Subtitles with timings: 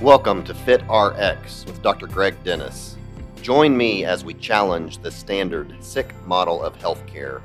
[0.00, 2.06] Welcome to Fit RX with Dr.
[2.06, 2.96] Greg Dennis.
[3.42, 7.42] Join me as we challenge the standard sick model of healthcare.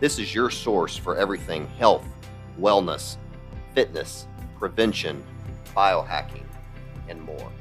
[0.00, 2.06] This is your source for everything health,
[2.58, 3.18] wellness,
[3.74, 4.26] fitness,
[4.58, 5.22] prevention,
[5.76, 6.46] biohacking,
[7.10, 7.52] and more.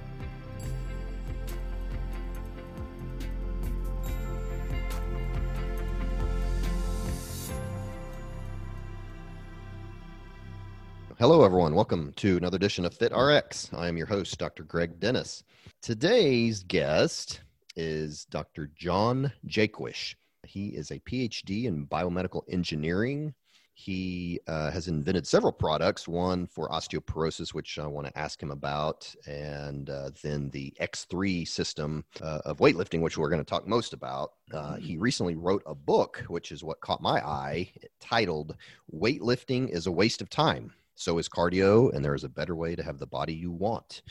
[11.19, 11.75] Hello, everyone.
[11.75, 13.71] Welcome to another edition of Fit RX.
[13.73, 14.63] I am your host, Dr.
[14.63, 15.43] Greg Dennis.
[15.81, 17.41] Today's guest
[17.75, 18.71] is Dr.
[18.77, 20.15] John Jaquish.
[20.47, 23.33] He is a PhD in biomedical engineering.
[23.73, 28.51] He uh, has invented several products, one for osteoporosis, which I want to ask him
[28.51, 33.67] about, and uh, then the X3 system uh, of weightlifting, which we're going to talk
[33.67, 34.35] most about.
[34.53, 38.55] Uh, he recently wrote a book, which is what caught my eye, titled
[38.95, 42.75] Weightlifting is a Waste of Time so is cardio, and there is a better way
[42.75, 44.01] to have the body you want.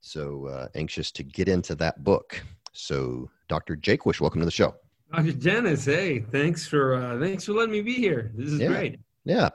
[0.00, 2.40] So uh, anxious to get into that book.
[2.72, 3.76] So, Dr.
[3.76, 4.76] Jaquish, welcome to the show.
[5.12, 5.32] Dr.
[5.32, 8.30] Dennis, hey, thanks for uh, thanks for letting me be here.
[8.34, 8.68] This is yeah.
[8.68, 9.00] great.
[9.24, 9.50] Yeah.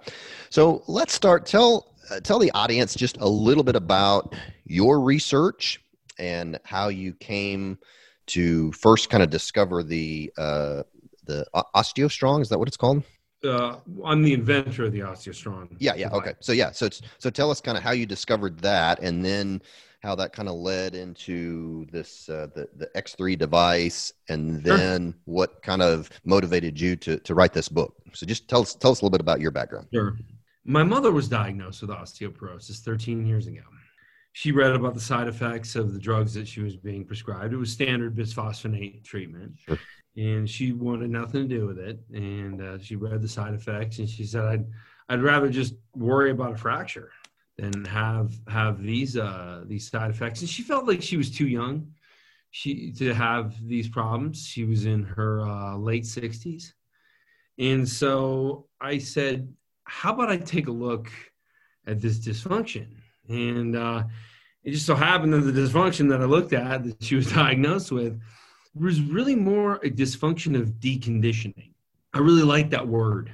[0.50, 1.46] So let's start.
[1.46, 4.36] Tell uh, tell the audience just a little bit about
[4.66, 5.82] your research
[6.20, 7.78] and how you came
[8.28, 10.84] to first kind of discover the uh,
[11.26, 12.42] the OsteoStrong.
[12.42, 13.04] Is that what it's called?
[13.44, 15.76] Uh, I'm the inventor of the OsteoStrong.
[15.80, 16.34] Yeah, yeah, okay.
[16.40, 19.62] So yeah, so so tell us kind of how you discovered that, and then
[20.04, 25.22] how that kind of led into this uh, the the X3 device, and then sure.
[25.26, 27.96] what kind of motivated you to to write this book.
[28.14, 29.88] So just tell us tell us a little bit about your background.
[29.94, 30.18] Sure.
[30.64, 33.62] My mother was diagnosed with osteoporosis 13 years ago.
[34.34, 37.54] She read about the side effects of the drugs that she was being prescribed.
[37.54, 39.54] It was standard bisphosphonate treatment.
[39.66, 39.78] Sure
[40.18, 42.00] and she wanted nothing to do with it.
[42.14, 44.66] And uh, she read the side effects, and she said, "I'd
[45.10, 47.12] I'd rather just worry about a fracture
[47.58, 51.48] than have have these uh, these side effects." And she felt like she was too
[51.48, 51.94] young
[52.52, 54.46] she to have these problems.
[54.46, 56.74] She was in her uh, late sixties,
[57.58, 59.54] and so I said,
[59.86, 61.10] "How about I take a look
[61.88, 62.88] at this dysfunction?"
[63.32, 64.04] And uh,
[64.64, 67.92] it just so happened that the dysfunction that I looked at that she was diagnosed
[67.92, 68.20] with
[68.76, 71.72] was really more a dysfunction of deconditioning.
[72.14, 73.32] I really like that word,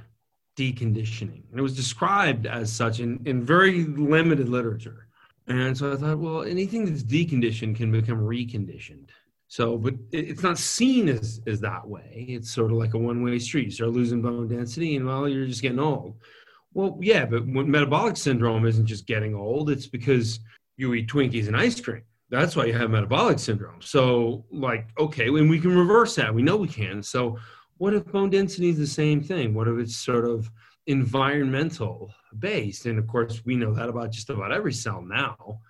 [0.56, 1.42] deconditioning.
[1.50, 5.08] And it was described as such in, in very limited literature.
[5.46, 9.08] And so I thought, well, anything that's deconditioned can become reconditioned.
[9.48, 12.26] So, but it's not seen as, as that way.
[12.28, 13.64] It's sort of like a one way street.
[13.64, 16.16] You start losing bone density, and well, you're just getting old.
[16.74, 20.40] Well, yeah, but metabolic syndrome isn't just getting old, it's because
[20.76, 23.80] you eat Twinkies and ice cream that's why you have metabolic syndrome.
[23.80, 26.34] So, like, okay, and we can reverse that.
[26.34, 27.02] We know we can.
[27.02, 27.38] So,
[27.78, 29.54] what if bone density is the same thing?
[29.54, 30.50] What if it's sort of
[30.86, 32.86] environmental based?
[32.86, 35.60] And of course, we know that about just about every cell now.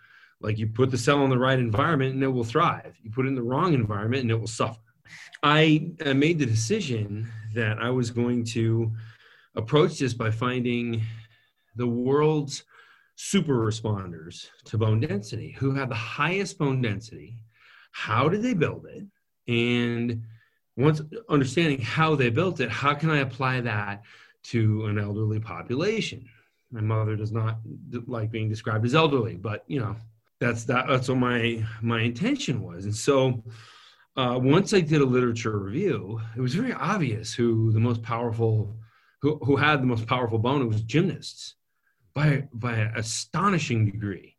[0.40, 3.26] Like, you put the cell in the right environment and it will thrive, you put
[3.26, 4.80] it in the wrong environment and it will suffer.
[5.42, 8.92] I made the decision that I was going to
[9.58, 11.02] approach this by finding
[11.76, 12.64] the world's
[13.16, 17.36] super responders to bone density who have the highest bone density.
[17.90, 19.04] How did they build it?
[19.52, 20.22] And
[20.76, 24.04] once understanding how they built it, how can I apply that
[24.44, 26.28] to an elderly population?
[26.70, 27.58] My mother does not
[28.06, 29.96] like being described as elderly, but you know,
[30.38, 32.84] that's that that's what my my intention was.
[32.84, 33.42] And so
[34.16, 38.76] uh, once I did a literature review, it was very obvious who the most powerful
[39.20, 40.62] who, who had the most powerful bone.
[40.62, 41.54] It was gymnasts
[42.14, 44.36] by by an astonishing degree.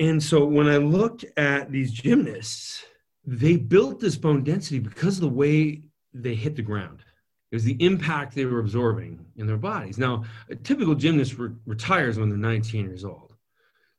[0.00, 2.84] And so when I looked at these gymnasts,
[3.24, 5.82] they built this bone density because of the way
[6.12, 7.04] they hit the ground.
[7.50, 9.96] It was the impact they were absorbing in their bodies.
[9.96, 13.32] Now, a typical gymnast re- retires when they're 19 years old.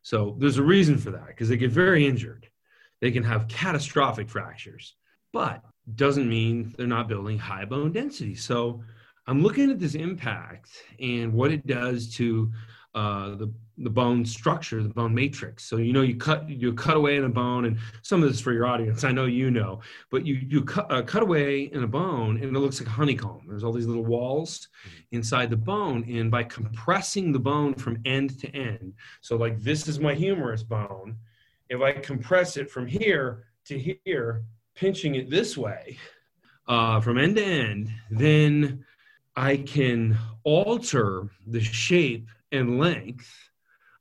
[0.02, 2.50] So there's a reason for that because they get very injured.
[3.00, 4.96] They can have catastrophic fractures,
[5.32, 5.64] but
[5.96, 8.36] doesn't mean they're not building high bone density.
[8.36, 8.84] So
[9.28, 10.70] I'm looking at this impact
[11.00, 12.52] and what it does to
[12.94, 15.66] uh, the the bone structure, the bone matrix.
[15.66, 18.40] So you know you cut you cut away in a bone, and some of this
[18.40, 19.04] for your audience.
[19.04, 22.56] I know you know, but you you cut uh, cut away in a bone, and
[22.56, 23.42] it looks like a honeycomb.
[23.50, 24.70] There's all these little walls
[25.12, 29.90] inside the bone, and by compressing the bone from end to end, so like this
[29.90, 31.18] is my humerus bone.
[31.70, 34.46] If I compress it from here to here,
[34.76, 35.98] pinching it this way
[36.68, 38.86] uh, from end to end, then
[39.36, 43.32] I can alter the shape and length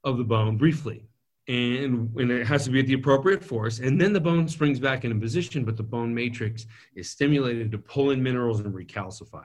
[0.05, 1.07] of the bone briefly.
[1.49, 3.81] And, it has to be at the appropriate force.
[3.81, 7.79] And then the bone springs back into position, but the bone matrix is stimulated to
[7.79, 9.45] pull in minerals and recalcify.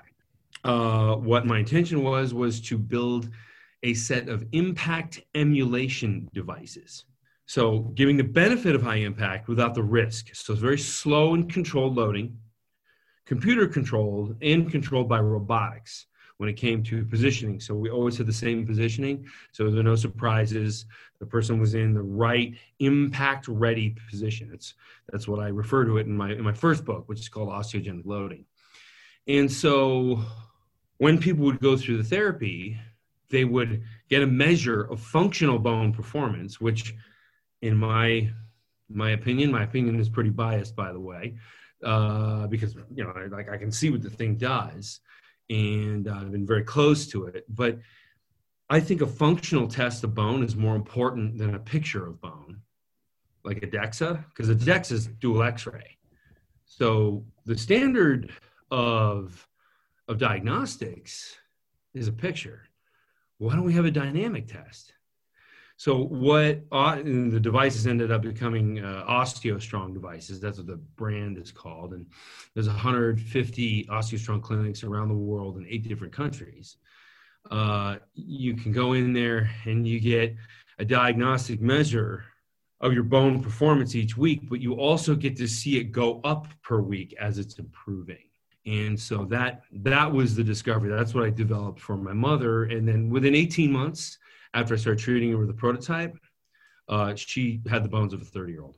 [0.64, 3.30] Uh, what my intention was, was to build
[3.84, 7.06] a set of impact emulation devices.
[7.46, 10.36] So giving the benefit of high impact without the risk.
[10.36, 12.38] So it's very slow and controlled loading,
[13.30, 17.60] computer controlled and controlled by robotics when it came to positioning.
[17.60, 19.28] So we always had the same positioning.
[19.52, 20.86] So there are no surprises.
[21.20, 24.50] The person was in the right impact ready position.
[24.52, 24.74] It's,
[25.12, 27.50] that's what I refer to it in my, in my first book, which is called
[27.50, 28.46] osteogenic loading.
[29.28, 30.24] And so
[30.98, 32.80] when people would go through the therapy,
[33.30, 36.96] they would get a measure of functional bone performance, which
[37.62, 38.32] in my
[38.92, 41.36] my opinion, my opinion is pretty biased, by the way,
[41.84, 45.00] uh, because you know, I, like I can see what the thing does,
[45.50, 47.46] and uh, I've been very close to it.
[47.50, 47.80] But
[48.70, 52.62] I think a functional test of bone is more important than a picture of bone,
[53.44, 55.98] like a DEXA, because a DEXA is dual X-ray.
[56.66, 58.32] So the standard
[58.72, 59.48] of
[60.08, 61.38] of diagnostics
[61.94, 62.64] is a picture.
[63.38, 64.94] Why don't we have a dynamic test?
[65.80, 70.42] So what uh, the devices ended up becoming uh, OsteoStrong devices.
[70.42, 71.94] That's what the brand is called.
[71.94, 72.06] And
[72.54, 76.76] there's 150 OsteoStrong clinics around the world in eight different countries.
[77.50, 80.36] Uh, you can go in there and you get
[80.80, 82.26] a diagnostic measure
[82.82, 86.48] of your bone performance each week, but you also get to see it go up
[86.62, 88.28] per week as it's improving.
[88.66, 90.90] And so that that was the discovery.
[90.90, 92.66] That's what I developed for my mother.
[92.66, 94.18] And then within 18 months,
[94.54, 96.16] after I started treating her with a prototype,
[96.88, 98.76] uh, she had the bones of a 30 year old.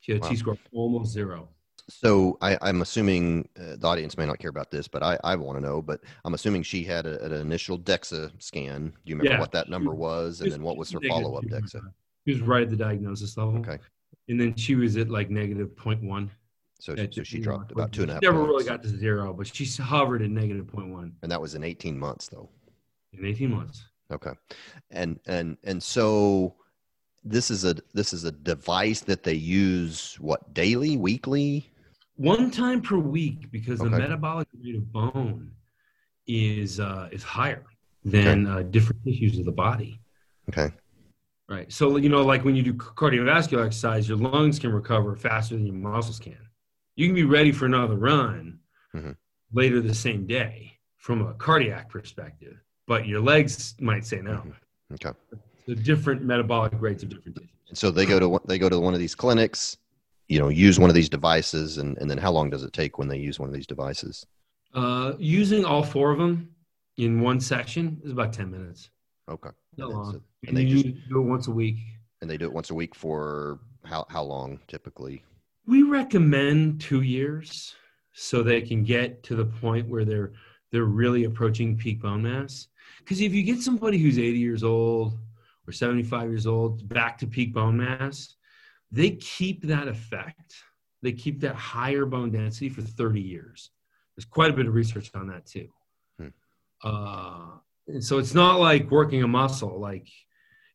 [0.00, 0.30] She had a wow.
[0.30, 1.48] T score almost zero.
[1.88, 5.34] So I, am assuming uh, the audience may not care about this, but I, I
[5.36, 5.82] want to know.
[5.82, 8.86] But I'm assuming she had a, an initial DEXA scan.
[8.88, 9.40] Do you remember yeah.
[9.40, 11.80] what that number was, and then what was her follow up DEXA?
[12.26, 13.58] She was right at the diagnosis level.
[13.58, 13.78] Okay.
[14.28, 16.28] And then she was at like negative 0.1.
[16.78, 18.22] So, so she dropped about two and a half.
[18.22, 18.48] Never points.
[18.48, 21.12] really got to zero, but she hovered at negative 0.1.
[21.22, 22.48] And that was in 18 months, though.
[23.12, 23.84] In 18 months.
[24.10, 24.32] Okay,
[24.90, 26.56] and and and so
[27.24, 31.72] this is a this is a device that they use what daily, weekly,
[32.16, 33.90] one time per week because okay.
[33.90, 35.50] the metabolic rate of bone
[36.26, 37.64] is uh, is higher
[38.04, 38.60] than okay.
[38.60, 40.00] uh, different tissues of the body.
[40.48, 40.72] Okay.
[41.48, 41.70] Right.
[41.72, 45.66] So you know, like when you do cardiovascular exercise, your lungs can recover faster than
[45.66, 46.38] your muscles can.
[46.96, 48.58] You can be ready for another run
[48.94, 49.12] mm-hmm.
[49.52, 54.32] later the same day from a cardiac perspective but your legs might say no.
[54.32, 54.94] Mm-hmm.
[54.94, 55.10] Okay.
[55.66, 57.50] The different metabolic rates of different tissues.
[57.74, 59.78] So they go to they go to one of these clinics,
[60.28, 62.98] you know, use one of these devices, and and then how long does it take
[62.98, 64.26] when they use one of these devices?
[64.74, 66.50] Uh, using all four of them
[66.96, 68.90] in one session is about ten minutes.
[69.30, 69.50] Okay.
[69.76, 70.12] Not and long.
[70.12, 71.78] So, and they just do it once a week.
[72.20, 75.24] And they do it once a week for how how long typically?
[75.66, 77.74] We recommend two years
[78.12, 80.32] so they can get to the point where they're
[80.70, 82.68] they're really approaching peak bone mass.
[82.98, 85.18] Because if you get somebody who's 80 years old
[85.66, 88.36] or 75 years old back to peak bone mass,
[88.90, 90.54] they keep that effect.
[91.02, 93.70] They keep that higher bone density for 30 years.
[94.14, 95.68] There's quite a bit of research on that too.
[96.18, 96.28] Hmm.
[96.84, 97.46] Uh,
[97.88, 99.80] and so it's not like working a muscle.
[99.80, 100.08] Like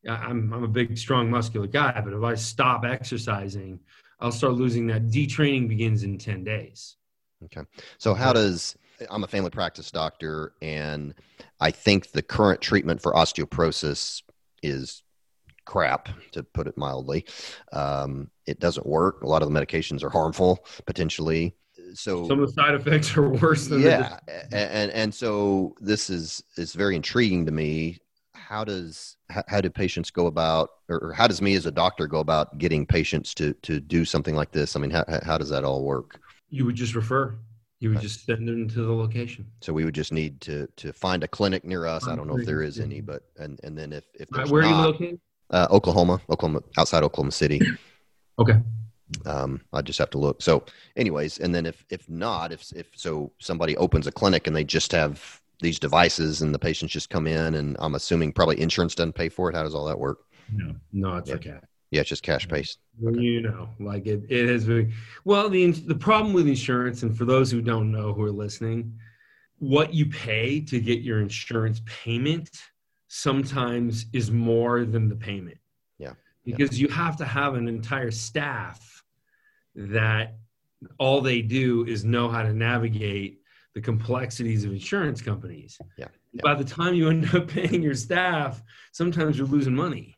[0.06, 3.80] I'm, I'm a big, strong, muscular guy, but if I stop exercising,
[4.20, 5.06] I'll start losing that.
[5.06, 6.96] Detraining begins in 10 days.
[7.44, 7.62] Okay.
[7.98, 8.76] So how does
[9.10, 11.14] I'm a family practice doctor, and
[11.60, 14.22] I think the current treatment for osteoporosis
[14.62, 15.02] is
[15.68, 17.26] crap, to put it mildly.
[17.72, 19.22] Um, it doesn't work.
[19.22, 21.54] A lot of the medications are harmful potentially.
[21.94, 24.18] So some of the side effects are worse than yeah,
[24.50, 27.98] and and so this is is very intriguing to me.
[28.34, 32.06] How does how, how do patients go about, or how does me as a doctor
[32.06, 34.74] go about getting patients to to do something like this?
[34.74, 36.20] I mean, how how does that all work?
[36.50, 37.38] You would just refer.
[37.80, 39.46] You would just send them to the location.
[39.60, 42.08] So we would just need to to find a clinic near us.
[42.08, 44.62] I don't know if there is any, but and and then if if there's where
[44.62, 45.20] not, are you located?
[45.50, 47.60] Uh, Oklahoma, Oklahoma, outside Oklahoma City.
[48.38, 48.60] okay.
[49.24, 50.42] Um, I just have to look.
[50.42, 50.64] So,
[50.96, 54.64] anyways, and then if if not, if if so, somebody opens a clinic and they
[54.64, 58.94] just have these devices and the patients just come in, and I'm assuming probably insurance
[58.94, 59.54] doesn't pay for it.
[59.54, 60.18] How does all that work?
[60.52, 61.36] No, no, it's yeah.
[61.36, 61.58] okay.
[61.90, 62.78] Yeah, it's just cash based.
[63.02, 63.20] Okay.
[63.20, 64.92] You know, like it, it has been.
[65.24, 68.98] Well, the the problem with insurance, and for those who don't know who are listening,
[69.58, 72.50] what you pay to get your insurance payment
[73.08, 75.58] sometimes is more than the payment.
[75.98, 76.12] Yeah.
[76.44, 76.86] Because yeah.
[76.86, 79.02] you have to have an entire staff
[79.74, 80.36] that
[80.98, 83.40] all they do is know how to navigate
[83.74, 85.78] the complexities of insurance companies.
[85.96, 86.08] Yeah.
[86.32, 86.40] yeah.
[86.42, 90.17] By the time you end up paying your staff, sometimes you're losing money.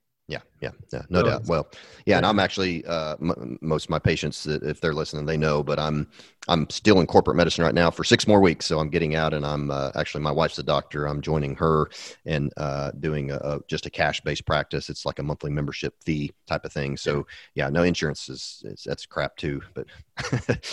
[0.60, 0.70] Yeah.
[0.92, 1.46] Yeah, no so, doubt.
[1.46, 1.68] Well,
[2.04, 5.62] yeah, and I'm actually uh, m- most of my patients, if they're listening, they know.
[5.62, 6.06] But I'm
[6.48, 9.32] I'm still in corporate medicine right now for six more weeks, so I'm getting out,
[9.32, 11.06] and I'm uh, actually my wife's a doctor.
[11.06, 11.90] I'm joining her
[12.26, 14.90] and uh, doing a, a, just a cash based practice.
[14.90, 16.96] It's like a monthly membership fee type of thing.
[16.98, 19.86] So yeah, no insurance is, is that's crap too, but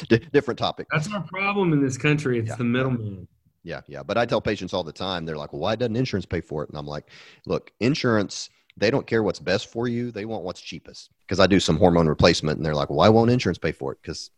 [0.34, 0.88] different topic.
[0.91, 2.39] That's our problem in this country.
[2.39, 2.56] It's yeah.
[2.56, 3.27] the middleman.
[3.63, 4.03] Yeah, yeah.
[4.03, 6.63] But I tell patients all the time, they're like, well, why doesn't insurance pay for
[6.63, 6.70] it?
[6.70, 7.10] And I'm like,
[7.46, 10.12] look, insurance they don't care what's best for you.
[10.12, 11.10] They want what's cheapest.
[11.22, 14.00] Because I do some hormone replacement and they're like, why won't insurance pay for it?
[14.01, 14.29] Because,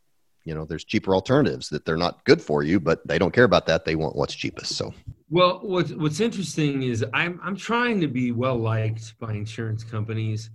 [0.46, 3.44] you know, there's cheaper alternatives that they're not good for you, but they don't care
[3.44, 3.84] about that.
[3.84, 4.76] They want what's cheapest.
[4.76, 4.94] So,
[5.30, 10.50] well, what's, what's interesting is I'm, I'm trying to be well liked by insurance companies.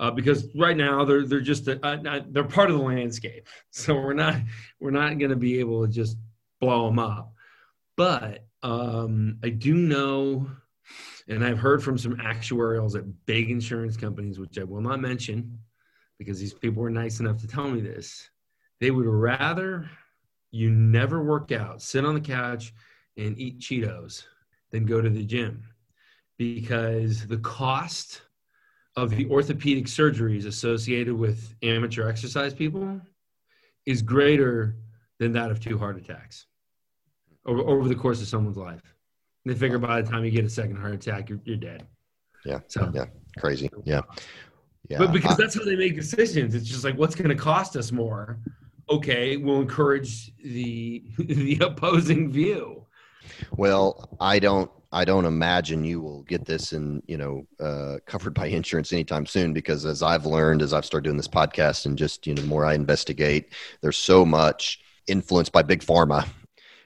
[0.00, 3.96] Uh, because right now they're they're just a, uh, they're part of the landscape, so
[3.96, 4.36] we're not
[4.78, 6.16] we're not going to be able to just
[6.60, 7.32] blow them up.
[7.96, 10.48] But um, I do know
[11.28, 15.58] and I've heard from some actuarials at big insurance companies, which I will not mention
[16.18, 18.30] because these people were nice enough to tell me this.
[18.80, 19.88] They would rather
[20.50, 22.72] you never work out, sit on the couch
[23.16, 24.24] and eat Cheetos
[24.70, 25.62] than go to the gym
[26.38, 28.22] because the cost
[28.96, 33.00] of the orthopedic surgeries associated with amateur exercise people
[33.86, 34.76] is greater
[35.18, 36.46] than that of two heart attacks
[37.46, 38.94] over, over the course of someone's life.
[39.48, 41.86] They figure by the time you get a second heart attack, you're, you're dead.
[42.44, 42.60] Yeah.
[42.66, 43.06] So yeah,
[43.38, 43.70] crazy.
[43.84, 44.02] Yeah.
[44.90, 44.98] Yeah.
[44.98, 46.54] But because I, that's how they make decisions.
[46.54, 48.38] It's just like, what's going to cost us more?
[48.90, 52.84] Okay, we'll encourage the the opposing view.
[53.56, 58.34] Well, I don't I don't imagine you will get this and you know, uh, covered
[58.34, 61.96] by insurance anytime soon because as I've learned, as I've started doing this podcast and
[61.96, 66.28] just, you know, the more I investigate, there's so much influenced by big pharma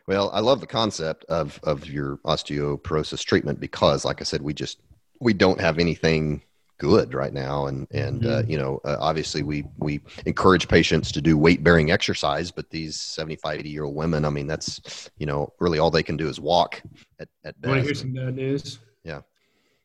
[0.06, 4.54] well, I love the concept of of your osteoporosis treatment because, like I said, we
[4.54, 4.80] just
[5.20, 6.42] we don't have anything
[6.82, 8.38] good right now and and uh, mm-hmm.
[8.40, 12.68] uh, you know uh, obviously we we encourage patients to do weight bearing exercise but
[12.70, 16.16] these 75 80 year old women i mean that's you know really all they can
[16.16, 16.82] do is walk
[17.20, 17.70] at, at best.
[17.70, 19.20] want to hear some bad news yeah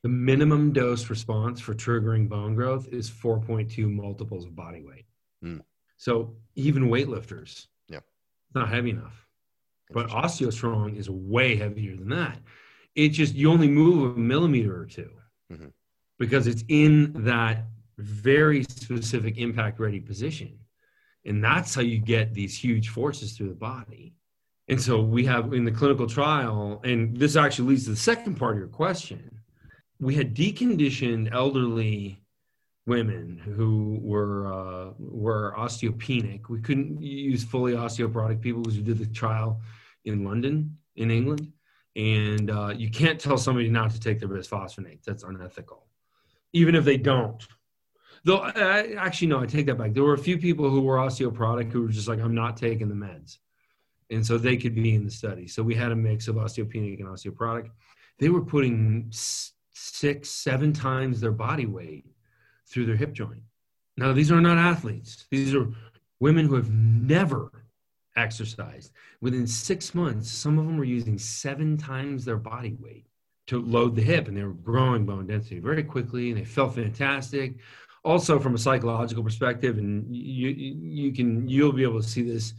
[0.01, 5.05] the minimum dose response for triggering bone growth is 4.2 multiples of body weight
[5.43, 5.61] mm.
[5.97, 9.26] so even weightlifters yeah it's not heavy enough
[9.91, 12.39] but OsteoStrong is way heavier than that.
[12.95, 15.09] It just you only move a millimeter or 2
[15.53, 15.67] mm-hmm.
[16.19, 17.65] because it's in that
[17.97, 20.57] very specific impact ready position,
[21.25, 24.15] and that's how you get these huge forces through the body.
[24.67, 28.35] And so we have in the clinical trial, and this actually leads to the second
[28.35, 29.39] part of your question.
[29.99, 32.21] We had deconditioned elderly
[32.85, 36.49] women who were uh, were osteopenic.
[36.49, 39.61] We couldn't use fully osteoporotic people because we did the trial
[40.07, 41.51] in London, in England,
[41.95, 45.03] and uh, you can't tell somebody not to take their bisphosphonates.
[45.03, 45.85] That's unethical,
[46.53, 47.45] even if they don't.
[48.23, 49.93] Though, I, actually, no, I take that back.
[49.93, 52.89] There were a few people who were osteoporotic who were just like, I'm not taking
[52.89, 53.37] the meds.
[54.09, 55.47] And so they could be in the study.
[55.47, 57.69] So we had a mix of osteopenic and osteoporotic.
[58.19, 59.11] They were putting
[59.71, 62.05] six, seven times their body weight
[62.69, 63.43] through their hip joint.
[63.95, 65.25] Now, these are not athletes.
[65.31, 65.67] These are
[66.19, 67.51] women who have never
[68.17, 68.91] exercised.
[69.21, 73.05] Within six months, some of them were using seven times their body weight
[73.47, 76.75] to load the hip, and they were growing bone density very quickly, and they felt
[76.75, 77.55] fantastic.
[78.03, 82.53] Also, from a psychological perspective, and you you can you'll be able to see this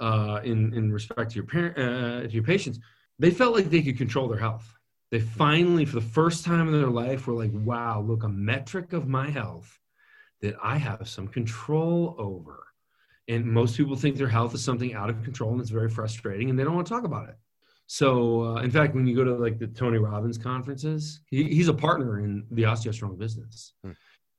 [0.00, 2.78] uh, in in respect to your parent uh, to your patients.
[3.18, 4.66] They felt like they could control their health.
[5.10, 8.92] They finally, for the first time in their life, were like, "Wow, look, a metric
[8.92, 9.78] of my health
[10.40, 12.73] that I have some control over."
[13.28, 16.50] And most people think their health is something out of control and it's very frustrating
[16.50, 17.36] and they don't want to talk about it.
[17.86, 21.68] So uh, in fact when you go to like the tony robbins conferences he, he's
[21.68, 23.74] a partner in the osteostrong business.
[23.82, 23.92] Hmm.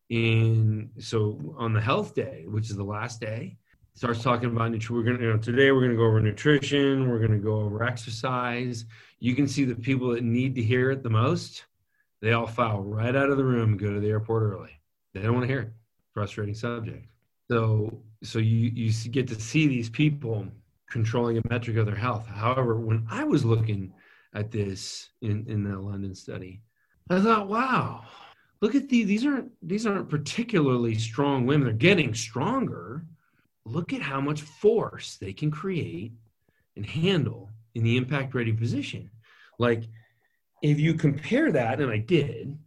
[0.10, 3.58] and so on the health day which is the last day
[3.94, 7.20] starts talking about nutrition we're gonna you know today we're gonna go over nutrition we're
[7.20, 8.86] gonna go over exercise.
[9.20, 11.65] You can see the people that need to hear it the most
[12.22, 14.72] they all file right out of the room go to the airport early.
[15.13, 15.70] They don't want to hear it.
[16.13, 17.08] Frustrating subject
[17.49, 20.47] so so you you get to see these people
[20.89, 22.25] controlling a metric of their health.
[22.27, 23.93] However, when I was looking
[24.33, 26.61] at this in in the London study,
[27.09, 28.03] I thought, wow,
[28.61, 29.07] look at these.
[29.07, 31.67] These aren't these aren't particularly strong women.
[31.67, 33.05] They're getting stronger.
[33.65, 36.13] Look at how much force they can create
[36.75, 39.09] and handle in the impact ready position.
[39.59, 39.83] Like
[40.61, 42.57] if you compare that, and I did,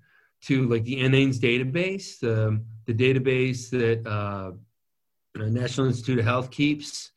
[0.42, 4.52] to like the NHANES database, the the database that uh,
[5.46, 7.12] National Institute of Health keeps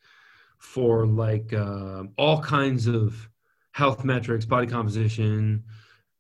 [0.58, 3.30] for like uh, all kinds of
[3.72, 5.64] health metrics, body composition,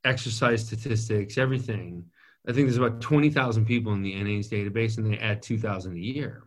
[0.03, 2.05] exercise statistics, everything.
[2.47, 5.99] I think there's about 20,000 people in the NHANES database, and they add 2,000 a
[5.99, 6.43] year.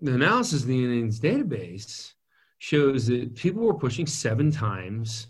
[0.00, 2.12] The analysis of the NHANES database
[2.58, 5.26] shows that people were pushing seven times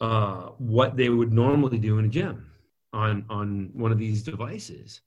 [0.00, 2.52] uh, what they would normally do in a gym
[2.92, 5.00] on on one of these devices.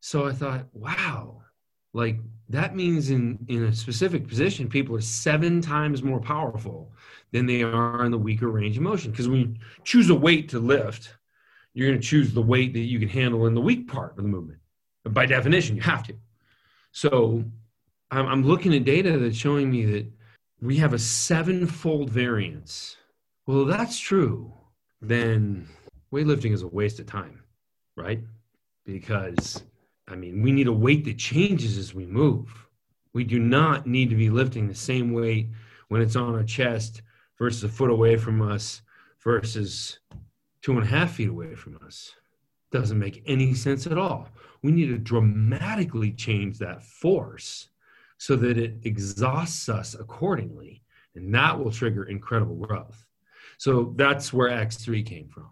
[0.00, 1.42] So I thought, wow,
[1.92, 2.18] like
[2.48, 6.92] that means in in a specific position, people are seven times more powerful
[7.32, 9.10] than they are in the weaker range of motion.
[9.10, 9.54] Because when you
[9.84, 11.14] choose a weight to lift,
[11.74, 14.24] you're going to choose the weight that you can handle in the weak part of
[14.24, 14.58] the movement.
[15.04, 16.14] By definition, you have to.
[16.92, 17.44] So
[18.10, 20.06] I'm, I'm looking at data that's showing me that
[20.60, 22.96] we have a sevenfold variance.
[23.46, 24.52] Well, that's true.
[25.00, 25.68] Then
[26.12, 27.42] weightlifting is a waste of time,
[27.96, 28.20] right?
[28.84, 29.62] Because,
[30.10, 32.66] I mean, we need a weight that changes as we move.
[33.12, 35.48] We do not need to be lifting the same weight
[35.88, 37.02] when it's on our chest
[37.38, 38.82] versus a foot away from us
[39.22, 40.00] versus
[40.62, 42.12] two and a half feet away from us.
[42.72, 44.28] Doesn't make any sense at all.
[44.62, 47.68] We need to dramatically change that force
[48.18, 50.82] so that it exhausts us accordingly.
[51.14, 53.04] And that will trigger incredible growth.
[53.58, 55.50] So that's where X3 came from.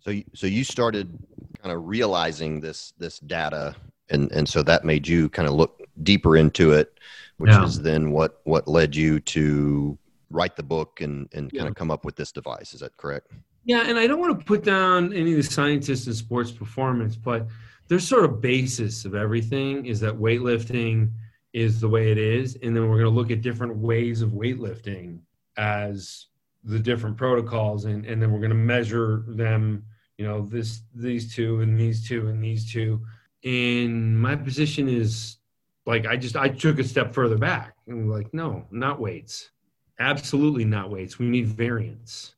[0.00, 1.18] So, so you started
[1.62, 3.74] kind of realizing this this data,
[4.12, 6.98] and and so that made you kind of look deeper into it,
[7.38, 7.64] which yeah.
[7.64, 9.98] is then what what led you to
[10.30, 11.60] write the book and and yeah.
[11.60, 12.74] kind of come up with this device.
[12.74, 13.32] Is that correct?
[13.64, 17.14] Yeah, and I don't want to put down any of the scientists in sports performance,
[17.14, 17.46] but
[17.88, 21.10] there's sort of basis of everything is that weightlifting
[21.52, 24.30] is the way it is, and then we're going to look at different ways of
[24.30, 25.18] weightlifting
[25.56, 26.26] as
[26.64, 29.84] the different protocols, and and then we're going to measure them.
[30.18, 33.00] You know, this these two and these two and these two.
[33.44, 35.38] And my position is
[35.86, 39.50] like I just I took a step further back and like no, not weights,
[39.98, 41.18] absolutely not weights.
[41.18, 42.34] We need variance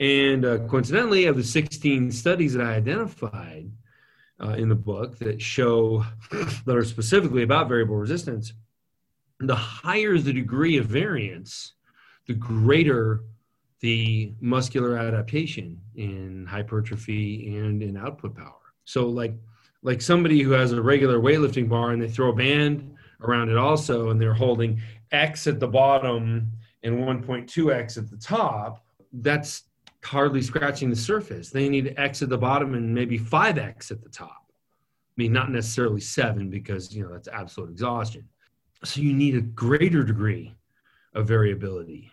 [0.00, 3.70] and uh, coincidentally, of the 16 studies that I identified
[4.42, 8.52] uh, in the book that show that are specifically about variable resistance,
[9.38, 11.74] the higher the degree of variance,
[12.26, 13.20] the greater
[13.80, 18.72] the muscular adaptation in hypertrophy and in output power.
[18.84, 19.34] So, like,
[19.84, 23.56] like somebody who has a regular weightlifting bar and they throw a band around it
[23.56, 24.80] also, and they're holding
[25.12, 26.50] X at the bottom
[26.82, 29.64] and 1.2X at the top, that's
[30.02, 31.50] hardly scratching the surface.
[31.50, 34.44] They need X at the bottom and maybe 5X at the top.
[34.48, 38.26] I mean, not necessarily seven because, you know, that's absolute exhaustion.
[38.82, 40.54] So you need a greater degree
[41.14, 42.10] of variability,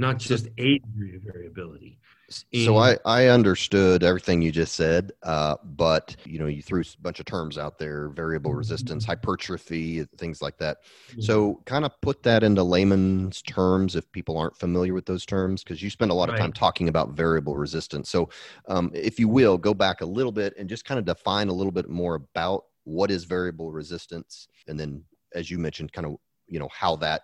[0.00, 5.56] not just a degree of variability so I, I understood everything you just said, uh,
[5.64, 9.10] but you know you threw a bunch of terms out there: variable resistance, mm-hmm.
[9.10, 10.78] hypertrophy, things like that.
[11.10, 11.22] Mm-hmm.
[11.22, 15.64] So kind of put that into layman's terms if people aren't familiar with those terms,
[15.64, 16.40] because you spend a lot of right.
[16.40, 18.10] time talking about variable resistance.
[18.10, 18.28] So
[18.68, 21.52] um, if you will, go back a little bit and just kind of define a
[21.52, 25.02] little bit more about what is variable resistance, and then
[25.34, 27.22] as you mentioned, kind of you know how that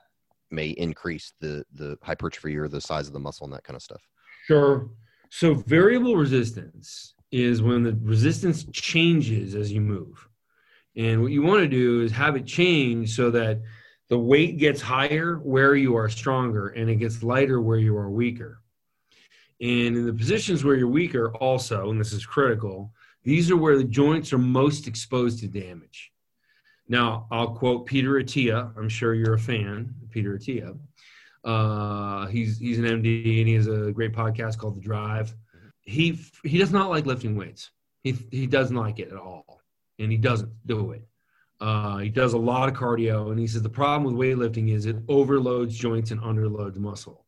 [0.51, 3.83] may increase the the hypertrophy or the size of the muscle and that kind of
[3.83, 4.03] stuff.
[4.47, 4.89] Sure.
[5.31, 10.29] So variable resistance is when the resistance changes as you move.
[10.97, 13.61] And what you want to do is have it change so that
[14.09, 18.11] the weight gets higher where you are stronger and it gets lighter where you are
[18.11, 18.63] weaker.
[19.61, 22.93] And in the positions where you're weaker, also, and this is critical,
[23.25, 26.13] these are where the joints are most exposed to damage.
[26.89, 28.73] Now, I'll quote Peter Attia.
[28.77, 30.79] I'm sure you're a fan, Peter Attia.
[31.45, 35.35] Uh, he's he's an MD and he has a great podcast called The Drive.
[35.83, 37.71] He he does not like lifting weights.
[38.03, 39.63] He he doesn't like it at all,
[39.99, 41.07] and he doesn't do it.
[41.61, 44.87] Uh, he does a lot of cardio, and he says the problem with weightlifting is
[44.87, 47.25] it overloads joints and underloads muscle.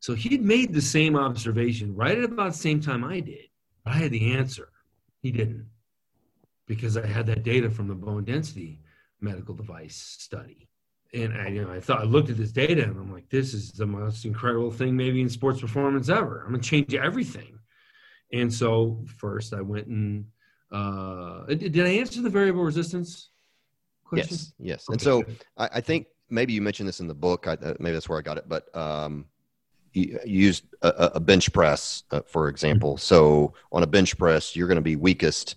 [0.00, 3.48] So he'd made the same observation right at about the same time I did.
[3.86, 4.68] I had the answer.
[5.22, 5.66] He didn't
[6.66, 8.80] because I had that data from the bone density
[9.20, 10.68] medical device study
[11.14, 13.54] and I, you know, I thought I looked at this data and I'm like, this
[13.54, 16.40] is the most incredible thing maybe in sports performance ever.
[16.40, 17.58] I'm gonna change everything.
[18.32, 20.26] And so first I went and
[20.72, 23.30] uh, did I answer the variable resistance
[24.04, 24.28] question?
[24.30, 24.84] Yes, yes.
[24.88, 24.94] Okay.
[24.94, 25.24] And so
[25.56, 27.46] I, I, think maybe you mentioned this in the book.
[27.46, 29.26] I, uh, maybe that's where I got it, but um,
[29.92, 32.94] you, you used a, a, bench press, uh, for example.
[32.94, 33.00] Mm-hmm.
[33.00, 35.54] So on a bench press, you're going to be weakest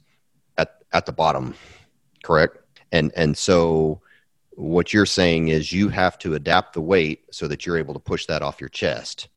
[0.60, 1.56] at at the bottom,
[2.24, 2.60] correct?
[2.92, 4.02] And and so
[4.52, 8.00] what you're saying is you have to adapt the weight so that you're able to
[8.00, 9.30] push that off your chest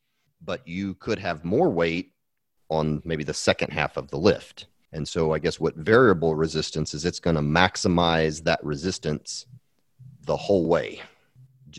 [0.43, 2.13] but you could have more weight
[2.69, 4.67] on maybe the second half of the lift.
[4.93, 9.45] And so i guess what variable resistance is it's going to maximize that resistance
[10.25, 11.01] the whole way.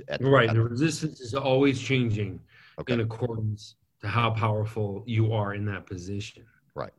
[0.08, 2.40] At, right at, the resistance is always changing
[2.78, 2.94] okay.
[2.94, 6.44] in accordance to how powerful you are in that position.
[6.74, 6.92] Right.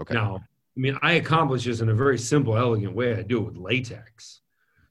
[0.00, 0.14] Okay.
[0.14, 0.42] Now
[0.80, 3.14] mean, I accomplish this in a very simple, elegant way.
[3.14, 4.40] I do it with latex.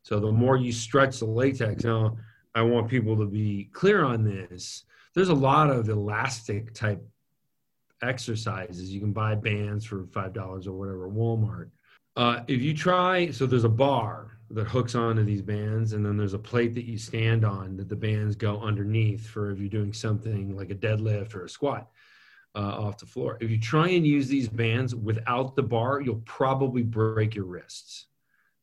[0.03, 2.17] So the more you stretch the latex, now
[2.53, 4.83] I want people to be clear on this.
[5.13, 7.03] There's a lot of elastic type
[8.01, 8.93] exercises.
[8.93, 11.69] You can buy bands for five dollars or whatever, Walmart.
[12.15, 16.17] Uh, if you try, so there's a bar that hooks onto these bands, and then
[16.17, 19.69] there's a plate that you stand on that the bands go underneath for if you're
[19.69, 21.89] doing something like a deadlift or a squat
[22.55, 23.37] uh, off the floor.
[23.41, 28.07] If you try and use these bands without the bar, you'll probably break your wrists.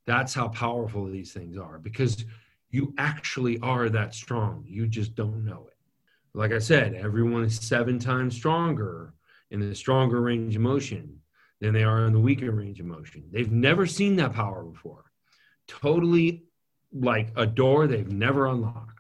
[0.07, 2.25] That's how powerful these things are because
[2.71, 4.65] you actually are that strong.
[4.67, 5.77] You just don't know it.
[6.35, 9.15] Like I said, everyone is seven times stronger
[9.51, 11.21] in the stronger range of motion
[11.61, 13.25] than they are in the weaker range of motion.
[13.33, 15.05] They've never seen that power before.
[15.67, 16.45] Totally
[16.93, 18.96] like a door they've never unlocked.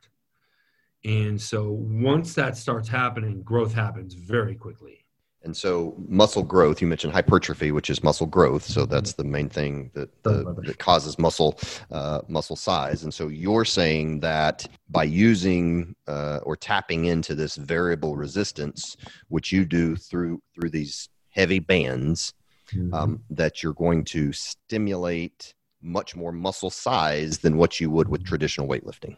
[1.07, 5.05] And so once that starts happening, growth happens very quickly.
[5.45, 8.65] And so muscle growth, you mentioned hypertrophy, which is muscle growth.
[8.65, 11.61] So that's the main thing that, the, that causes muscle
[11.93, 13.05] uh, muscle size.
[13.05, 18.97] And so you're saying that by using uh, or tapping into this variable resistance,
[19.29, 22.35] which you do through through these heavy bands,
[22.73, 22.93] mm-hmm.
[22.93, 28.25] um, that you're going to stimulate much more muscle size than what you would with
[28.25, 29.17] traditional weightlifting.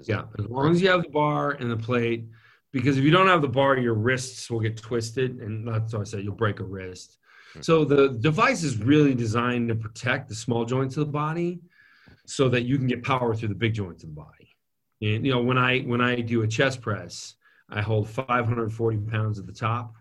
[0.00, 2.26] Is yeah, as long as you have the bar and the plate,
[2.72, 6.00] because if you don't have the bar, your wrists will get twisted, and that's what
[6.00, 6.24] I said.
[6.24, 7.18] You'll break a wrist.
[7.54, 7.62] Hmm.
[7.62, 11.60] So the device is really designed to protect the small joints of the body,
[12.26, 14.56] so that you can get power through the big joints of the body.
[15.02, 17.34] And you know, when I when I do a chest press,
[17.68, 19.94] I hold 540 pounds at the top,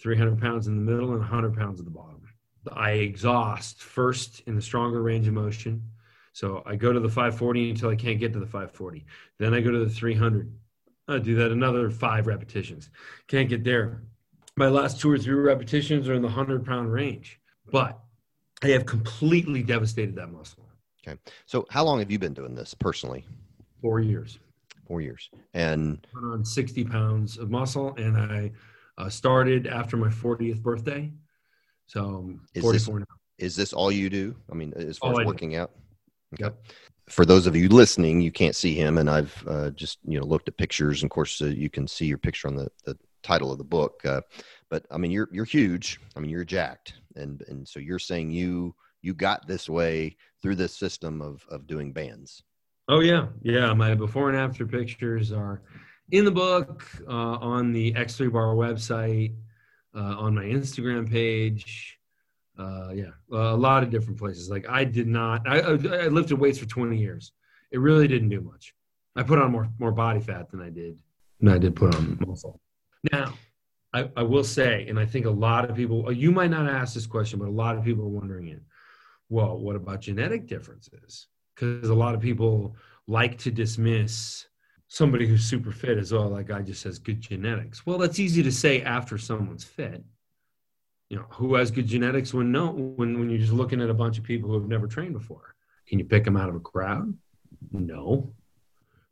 [0.00, 2.22] 300 pounds in the middle, and 100 pounds at the bottom.
[2.72, 5.82] I exhaust first in the stronger range of motion
[6.32, 9.04] so I go to the 540 until I can't get to the 540.
[9.38, 10.52] Then I go to the 300.
[11.08, 12.90] I do that another five repetitions.
[13.26, 14.02] Can't get there.
[14.56, 17.40] My last two or three repetitions are in the 100 pound range,
[17.70, 17.98] but
[18.62, 20.64] I have completely devastated that muscle.
[21.06, 21.18] Okay.
[21.46, 23.24] So how long have you been doing this personally?
[23.80, 24.38] Four years.
[24.86, 25.30] Four years.
[25.54, 27.94] And on 60 pounds of muscle.
[27.96, 28.52] And I
[28.98, 31.10] uh, started after my 40th birthday.
[31.86, 33.16] So 44 this, now.
[33.38, 34.36] Is this all you do?
[34.50, 35.70] I mean, as far all as working out?
[36.34, 36.44] Okay.
[36.44, 36.62] Yep.
[37.08, 40.24] For those of you listening, you can't see him, and I've uh, just you know
[40.24, 41.02] looked at pictures.
[41.02, 43.64] And of course, uh, you can see your picture on the, the title of the
[43.64, 44.00] book.
[44.04, 44.20] Uh,
[44.68, 46.00] but I mean, you're you're huge.
[46.16, 50.54] I mean, you're jacked, and and so you're saying you you got this way through
[50.54, 52.44] this system of of doing bands.
[52.88, 53.72] Oh yeah, yeah.
[53.74, 55.62] My before and after pictures are
[56.12, 59.34] in the book, uh, on the X3 Bar website,
[59.94, 61.99] uh, on my Instagram page
[62.60, 64.50] uh, yeah, a lot of different places.
[64.50, 67.32] Like I did not, I, I lifted weights for 20 years.
[67.70, 68.74] It really didn't do much.
[69.16, 70.98] I put on more, more body fat than I did,
[71.40, 72.60] than I did put on muscle.
[73.12, 73.32] Now,
[73.94, 76.94] I, I will say, and I think a lot of people, you might not ask
[76.94, 78.60] this question, but a lot of people are wondering it.
[79.30, 81.28] Well, what about genetic differences?
[81.54, 84.46] Because a lot of people like to dismiss
[84.88, 87.86] somebody who's super fit as well, like I just says good genetics.
[87.86, 90.04] Well, that's easy to say after someone's fit
[91.10, 93.94] you know who has good genetics when no when when you're just looking at a
[93.94, 95.54] bunch of people who have never trained before.
[95.86, 97.12] Can you pick them out of a crowd?
[97.72, 98.32] No.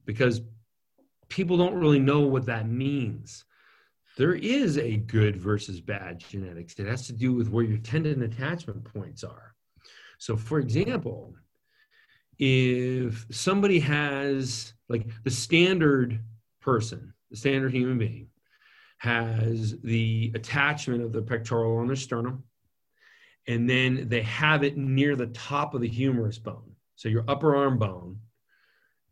[0.06, 0.40] Because
[1.28, 3.44] people don't really know what that means.
[4.16, 6.78] There is a good versus bad genetics.
[6.78, 9.54] It has to do with where your tendon attachment points are.
[10.18, 11.34] So for example
[12.38, 16.20] if somebody has like the standard
[16.60, 18.28] person the standard human being
[18.98, 22.44] has the attachment of the pectoral on their sternum,
[23.46, 26.72] and then they have it near the top of the humerus bone.
[26.96, 28.18] So your upper arm bone,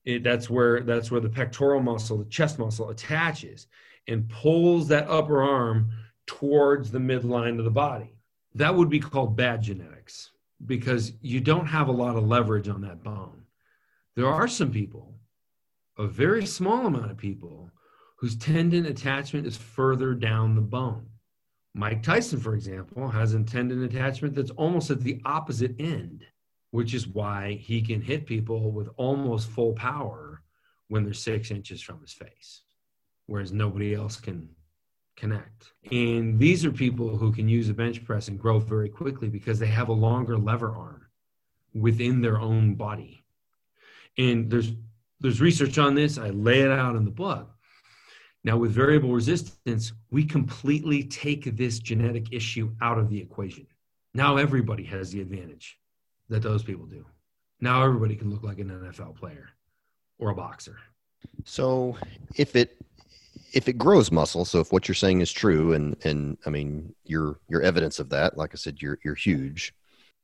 [0.04, 3.66] it, that's where that's where the pectoral muscle, the chest muscle, attaches
[4.08, 5.90] and pulls that upper arm
[6.26, 8.14] towards the midline of the body.
[8.54, 10.30] That would be called bad genetics
[10.64, 13.42] because you don't have a lot of leverage on that bone.
[14.14, 15.14] There are some people,
[15.98, 17.70] a very small amount of people,
[18.16, 21.06] whose tendon attachment is further down the bone.
[21.74, 26.24] Mike Tyson, for example, has a tendon attachment that's almost at the opposite end,
[26.70, 30.42] which is why he can hit people with almost full power
[30.88, 32.62] when they're six inches from his face,
[33.26, 34.48] whereas nobody else can
[35.16, 35.72] connect.
[35.90, 39.58] And these are people who can use a bench press and grow very quickly because
[39.58, 41.06] they have a longer lever arm
[41.74, 43.22] within their own body.
[44.16, 44.72] And there's
[45.20, 46.18] there's research on this.
[46.18, 47.55] I lay it out in the book.
[48.46, 53.66] Now, with variable resistance, we completely take this genetic issue out of the equation.
[54.14, 55.80] Now, everybody has the advantage
[56.28, 57.04] that those people do.
[57.60, 59.48] Now, everybody can look like an NFL player
[60.20, 60.76] or a boxer.
[61.44, 61.98] So,
[62.36, 62.76] if it
[63.52, 66.94] if it grows muscle, so if what you're saying is true, and and I mean
[67.04, 69.74] your your evidence of that, like I said, you're you're huge.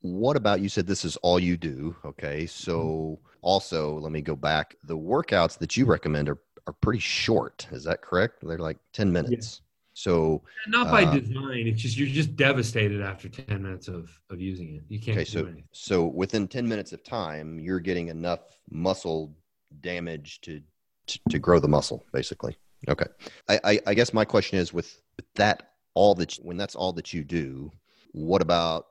[0.01, 1.97] What about you said this is all you do?
[2.05, 4.77] Okay, so also let me go back.
[4.85, 7.67] The workouts that you recommend are are pretty short.
[7.73, 8.43] Is that correct?
[8.43, 9.61] They're like ten minutes.
[9.61, 9.69] Yeah.
[9.95, 11.67] So not by uh, design.
[11.67, 14.83] It's just you're just devastated after ten minutes of of using it.
[14.89, 15.65] You can't okay, so, anything.
[15.73, 19.35] So within ten minutes of time, you're getting enough muscle
[19.81, 20.61] damage to
[21.09, 22.57] to, to grow the muscle, basically.
[22.89, 23.07] Okay.
[23.49, 25.03] I, I, I guess my question is with
[25.37, 27.71] that all that when that's all that you do,
[28.13, 28.87] what about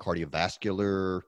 [0.00, 1.22] cardiovascular?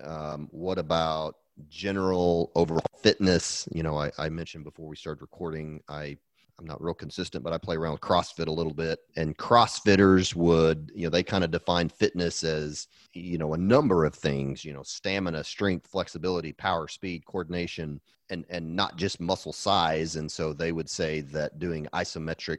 [0.00, 1.36] Um, what about
[1.68, 3.68] general overall fitness?
[3.72, 6.18] You know, I, I mentioned before we started recording, I
[6.58, 8.98] I'm not real consistent, but I play around with CrossFit a little bit.
[9.16, 14.04] And CrossFitters would, you know, they kind of define fitness as, you know, a number
[14.04, 19.52] of things, you know, stamina, strength, flexibility, power, speed, coordination, and and not just muscle
[19.52, 20.16] size.
[20.16, 22.58] And so they would say that doing isometric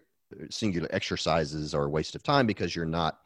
[0.50, 3.20] singular exercises are a waste of time because you're not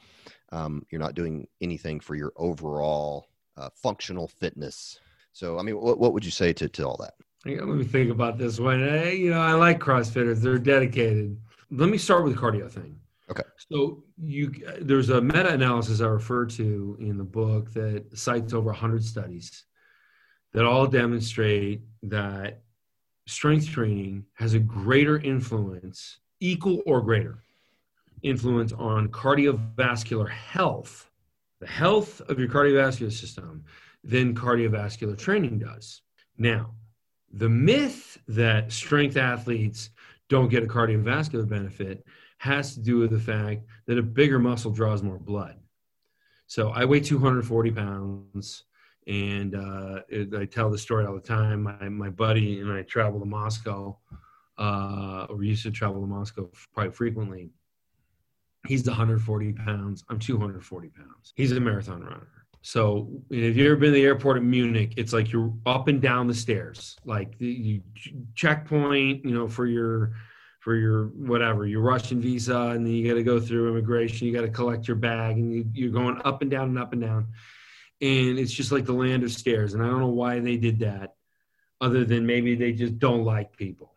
[0.51, 4.99] um, you're not doing anything for your overall uh, functional fitness.
[5.33, 7.15] So, I mean, what, what would you say to, to all that?
[7.45, 8.79] Let me think about this one.
[8.79, 11.37] Hey, you know, I like CrossFitters; they're dedicated.
[11.71, 12.97] Let me start with the cardio thing.
[13.29, 13.43] Okay.
[13.69, 19.03] So you there's a meta-analysis I refer to in the book that cites over 100
[19.03, 19.65] studies
[20.53, 22.61] that all demonstrate that
[23.27, 27.43] strength training has a greater influence, equal or greater
[28.21, 31.09] influence on cardiovascular health,
[31.59, 33.65] the health of your cardiovascular system,
[34.03, 36.01] than cardiovascular training does.
[36.37, 36.71] Now,
[37.31, 39.89] the myth that strength athletes
[40.29, 42.05] don't get a cardiovascular benefit
[42.37, 45.57] has to do with the fact that a bigger muscle draws more blood.
[46.47, 48.65] So I weigh 240 pounds,
[49.07, 51.63] and uh, it, I tell the story all the time.
[51.63, 53.97] My, my buddy and I travel to Moscow,
[54.57, 57.49] uh, or used to travel to Moscow quite frequently.
[58.67, 60.03] He's 140 pounds.
[60.09, 61.33] I'm 240 pounds.
[61.35, 62.42] He's a marathon runner.
[62.65, 66.01] So if you've ever been to the airport in Munich, it's like you're up and
[66.01, 67.81] down the stairs, like the you
[68.35, 70.13] checkpoint, you know, for your
[70.61, 74.27] for your whatever your Russian visa, and then you got to go through immigration.
[74.27, 76.93] You got to collect your bag, and you, you're going up and down and up
[76.93, 77.27] and down,
[77.99, 79.73] and it's just like the land of stairs.
[79.73, 81.15] And I don't know why they did that,
[81.81, 83.93] other than maybe they just don't like people.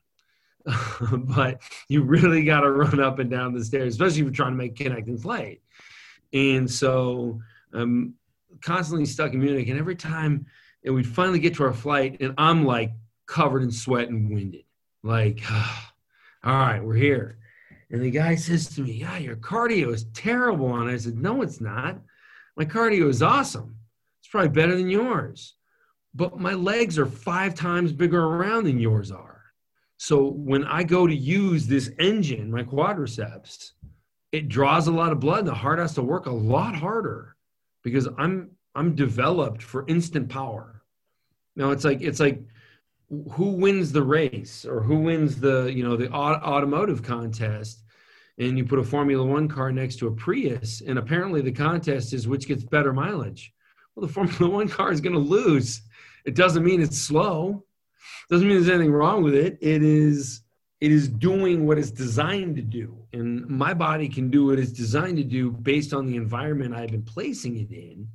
[1.12, 4.52] but you really got to run up and down the stairs, especially if you're trying
[4.52, 5.62] to make connecting flight.
[6.32, 7.40] And so
[7.72, 8.14] um,
[8.62, 10.46] constantly stuck in Munich, and every time
[10.86, 12.92] and we'd finally get to our flight, and I'm like
[13.26, 14.64] covered in sweat and winded,
[15.02, 15.88] like, oh,
[16.44, 17.38] all right, we're here.
[17.90, 21.42] And the guy says to me, "Yeah, your cardio is terrible." And I said, "No,
[21.42, 22.00] it's not.
[22.56, 23.76] My cardio is awesome.
[24.20, 25.54] It's probably better than yours,
[26.14, 29.42] but my legs are five times bigger around than yours are.
[29.98, 33.72] So when I go to use this engine, my quadriceps,
[34.32, 35.40] it draws a lot of blood.
[35.40, 37.35] And the heart has to work a lot harder."
[37.86, 40.82] Because I'm I'm developed for instant power.
[41.54, 42.42] Now it's like it's like
[43.30, 47.84] who wins the race or who wins the you know the automotive contest?
[48.38, 52.12] And you put a formula one car next to a prius and apparently the contest
[52.12, 53.54] is which gets better mileage.
[53.94, 55.82] Well the formula one car is going to lose.
[56.24, 57.64] It doesn't mean it's slow.
[58.28, 59.58] Doesn't mean there's anything wrong with it.
[59.60, 60.40] It is
[60.80, 62.96] it is doing what it's designed to do.
[63.12, 66.90] And my body can do what it's designed to do based on the environment I've
[66.90, 68.08] been placing it in.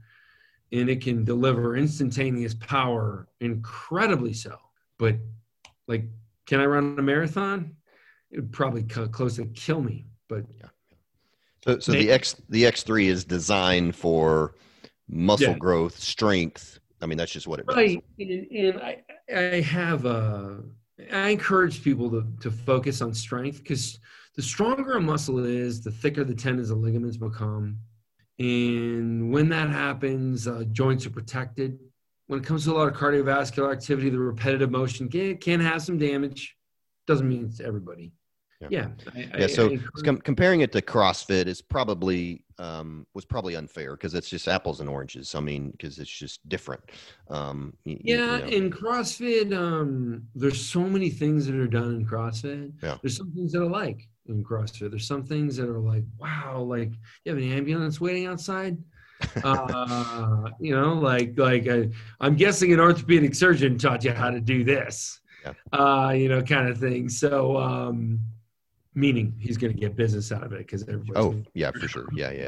[0.71, 4.57] And it can deliver instantaneous power, incredibly so.
[4.97, 5.17] But,
[5.87, 6.05] like,
[6.45, 7.75] can I run a marathon?
[8.29, 10.05] It would probably close to kill me.
[10.29, 10.67] But yeah.
[11.65, 14.55] So, so the X the X three is designed for
[15.09, 15.57] muscle yeah.
[15.57, 16.79] growth, strength.
[17.01, 17.75] I mean, that's just what it does.
[17.75, 19.03] Right, and, and I
[19.35, 20.63] I have a
[21.11, 23.99] I encourage people to, to focus on strength because
[24.35, 27.77] the stronger a muscle is, the thicker the tendons and ligaments become.
[28.39, 31.79] And when that happens, uh, joints are protected.
[32.27, 35.81] When it comes to a lot of cardiovascular activity, the repetitive motion can, can have
[35.81, 36.55] some damage.
[37.07, 38.13] Doesn't mean it's everybody.
[38.61, 38.67] Yeah.
[38.69, 38.87] Yeah.
[39.13, 43.55] I, yeah so I, I com- comparing it to CrossFit is probably um, was probably
[43.55, 45.33] unfair because it's just apples and oranges.
[45.33, 46.83] I mean, because it's just different.
[47.29, 48.47] Um, you, yeah, you know.
[48.47, 52.71] in CrossFit, um, there's so many things that are done in CrossFit.
[52.83, 52.97] Yeah.
[53.01, 54.91] There's some things that I like in CrossFit.
[54.91, 56.91] There's some things that are like, wow, like
[57.25, 58.77] you have an ambulance waiting outside.
[59.43, 64.39] uh, you know, like like I, I'm guessing an orthopedic surgeon taught you how to
[64.39, 65.19] do this.
[65.43, 65.53] Yeah.
[65.73, 67.09] Uh, you know, kind of thing.
[67.09, 68.19] So um,
[68.93, 70.85] meaning he's going to get business out of it because.
[71.15, 72.07] Oh yeah, for sure.
[72.13, 72.47] Yeah, yeah.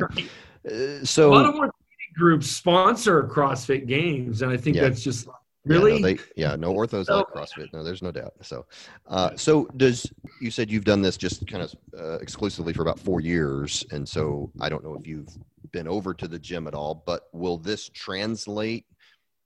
[0.70, 1.72] Uh, so a lot of more
[2.14, 4.84] groups sponsor CrossFit games, and I think yeah.
[4.84, 5.28] that's just
[5.66, 5.94] Really?
[5.94, 7.72] Yeah, no, they, yeah, no orthos like CrossFit.
[7.72, 8.34] No, there's no doubt.
[8.42, 8.66] So,
[9.08, 13.00] uh, so does you said you've done this just kind of uh, exclusively for about
[13.00, 15.30] four years, and so I don't know if you've
[15.72, 18.86] been over to the gym at all, but will this translate?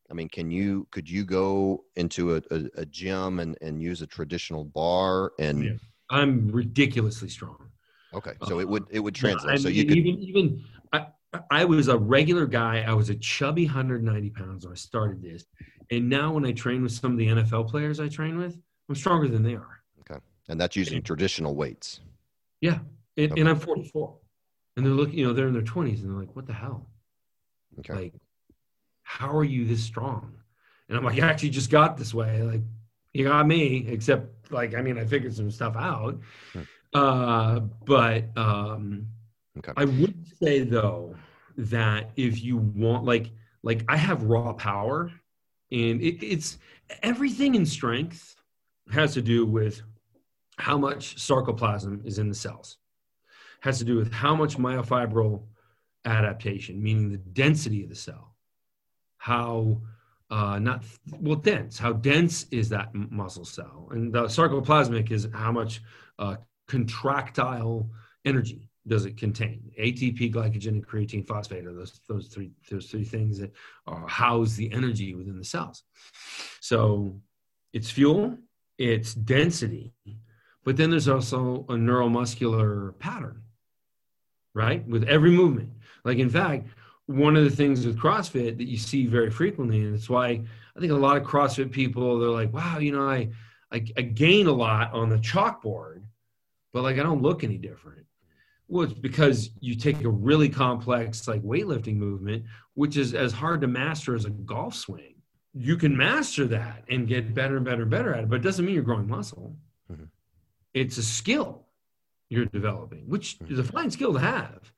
[0.10, 4.02] I mean, can you could you go into a, a, a gym and, and use
[4.02, 5.64] a traditional bar and?
[5.64, 5.72] Yeah.
[6.10, 7.70] I'm ridiculously strong.
[8.14, 9.60] Okay, uh, so it would it would translate.
[9.60, 11.08] so you could even even I,
[11.52, 12.84] I was a regular guy.
[12.88, 15.46] I was a chubby 190 pounds when I started this,
[15.92, 18.96] and now when I train with some of the NFL players I train with, I'm
[18.96, 19.82] stronger than they are.
[20.02, 22.00] Okay, and that's using traditional weights.
[22.62, 22.80] Yeah,
[23.18, 23.42] and, okay.
[23.42, 24.16] and I'm 44,
[24.78, 25.20] and they're looking.
[25.20, 26.88] You know, they're in their 20s, and they're like, "What the hell?
[27.80, 28.14] Okay, like,
[29.04, 30.34] how are you this strong?"
[30.88, 32.42] And I'm like, "I actually just got this way.
[32.42, 32.62] Like,
[33.14, 36.20] you got me, except like, I mean, I figured some stuff out."
[36.54, 36.62] Hmm.
[36.94, 39.08] Uh, but um,
[39.58, 39.74] okay.
[39.76, 41.16] I would say though
[41.58, 43.32] that if you want, like,
[43.64, 45.12] like I have raw power,
[45.72, 46.58] and it, it's
[47.04, 48.36] everything in strength
[48.92, 49.82] has to do with
[50.58, 52.78] how much sarcoplasm is in the cells.
[53.62, 55.44] Has to do with how much myofibril
[56.06, 58.36] adaptation, meaning the density of the cell,
[59.18, 59.82] how
[60.30, 60.84] uh, not
[61.20, 61.78] well dense.
[61.78, 63.88] How dense is that muscle cell?
[63.92, 65.82] And the sarcoplasmic is how much
[66.20, 66.36] uh,
[66.68, 67.90] contractile
[68.26, 69.72] energy does it contain?
[69.80, 73.52] ATP, glycogen, and creatine phosphate are those those three those three things that
[73.86, 75.84] are, house the energy within the cells.
[76.60, 77.22] So
[77.74, 78.38] it's fuel,
[78.78, 79.94] it's density,
[80.64, 83.44] but then there's also a neuromuscular pattern,
[84.54, 84.86] right?
[84.88, 85.72] With every movement.
[86.04, 86.68] Like in fact,
[87.08, 90.28] one of the things with CrossFit that you see very frequently, and it's why
[90.76, 93.30] I think a lot of CrossFit people they're like, wow, you know, I
[93.72, 96.04] I, I gain a lot on the chalkboard
[96.78, 98.06] but like I don't look any different.
[98.68, 103.62] Well, it's because you take a really complex like weightlifting movement, which is as hard
[103.62, 105.16] to master as a golf swing.
[105.56, 108.44] You can master that and get better and better and better at it, but it
[108.44, 109.56] doesn't mean you're growing muscle.
[109.92, 110.04] Mm-hmm.
[110.76, 111.66] It's a skill
[112.30, 113.54] you're developing, which mm-hmm.
[113.54, 114.72] is a fine skill to have,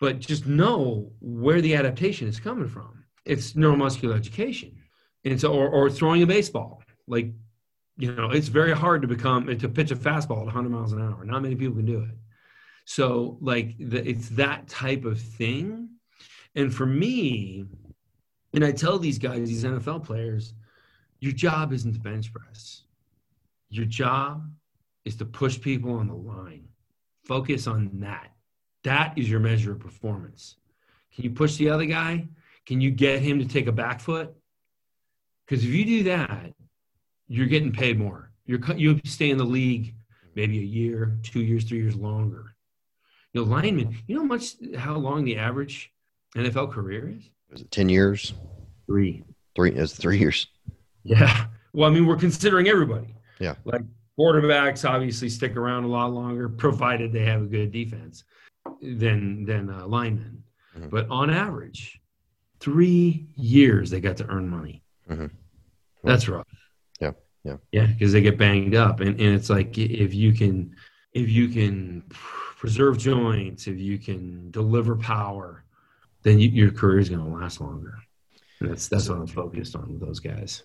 [0.00, 3.04] but just know where the adaptation is coming from.
[3.24, 4.76] It's neuromuscular education.
[5.24, 6.82] And so, or, or throwing a baseball.
[7.06, 7.32] Like
[7.98, 11.02] you know, it's very hard to become to pitch a fastball at 100 miles an
[11.02, 11.24] hour.
[11.24, 12.16] Not many people can do it.
[12.84, 15.90] So, like, the, it's that type of thing.
[16.54, 17.66] And for me,
[18.54, 20.54] and I tell these guys, these NFL players,
[21.20, 22.84] your job isn't to bench press.
[23.68, 24.48] Your job
[25.04, 26.68] is to push people on the line.
[27.24, 28.32] Focus on that.
[28.84, 30.56] That is your measure of performance.
[31.14, 32.28] Can you push the other guy?
[32.66, 34.34] Can you get him to take a back foot?
[35.46, 36.52] Because if you do that,
[37.26, 38.30] you're getting paid more.
[38.46, 39.94] You're you stay in the league
[40.34, 42.54] maybe a year, two years, three years longer.
[43.32, 43.96] You know, linemen.
[44.06, 45.92] You know how much how long the average
[46.36, 47.30] NFL career is?
[47.50, 48.34] Is it ten years?
[48.86, 49.24] Three.
[49.56, 50.46] Three is three years.
[51.02, 51.46] Yeah.
[51.72, 53.14] Well, I mean, we're considering everybody.
[53.38, 53.54] Yeah.
[53.64, 53.82] Like
[54.18, 58.24] quarterbacks obviously stick around a lot longer, provided they have a good defense,
[58.80, 60.42] than than uh, linemen.
[60.76, 60.88] Mm-hmm.
[60.88, 62.00] But on average,
[62.60, 64.82] three years they got to earn money.
[65.10, 65.26] Mm-hmm.
[66.04, 66.46] That's rough.
[67.00, 67.12] Yeah.
[67.44, 70.74] Yeah, yeah, because they get banged up, and and it's like if you can
[71.12, 75.64] if you can preserve joints, if you can deliver power,
[76.22, 77.94] then you, your career is going to last longer.
[78.60, 80.64] And that's that's what I'm focused on with those guys.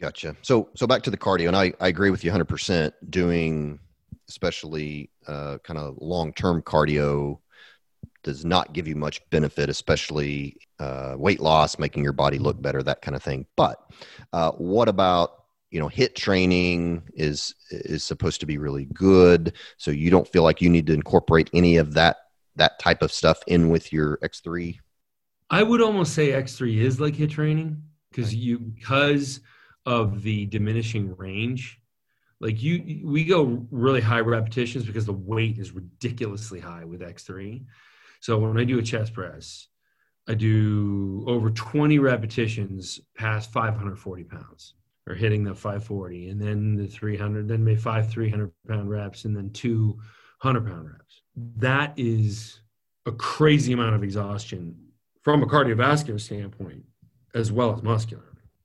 [0.00, 0.34] Gotcha.
[0.42, 2.46] So so back to the cardio, and I I agree with you 100.
[2.46, 3.78] percent Doing
[4.28, 7.38] especially uh, kind of long term cardio
[8.24, 12.82] does not give you much benefit, especially uh, weight loss, making your body look better,
[12.82, 13.46] that kind of thing.
[13.56, 13.78] But
[14.32, 19.90] uh, what about you know hit training is is supposed to be really good so
[19.90, 22.16] you don't feel like you need to incorporate any of that
[22.54, 24.78] that type of stuff in with your x3
[25.50, 29.40] i would almost say x3 is like hit training because you because
[29.84, 31.80] of the diminishing range
[32.38, 37.64] like you we go really high repetitions because the weight is ridiculously high with x3
[38.24, 39.68] so when i do a chest press
[40.28, 44.74] i do over 20 repetitions past 540 pounds
[45.06, 49.36] or hitting the 540 and then the 300 then maybe five 300 pound reps and
[49.36, 49.98] then two
[50.40, 51.22] 100 pound reps.
[51.56, 52.60] That is
[53.06, 54.76] a crazy amount of exhaustion
[55.22, 56.84] from a cardiovascular standpoint
[57.34, 58.24] as well as muscular.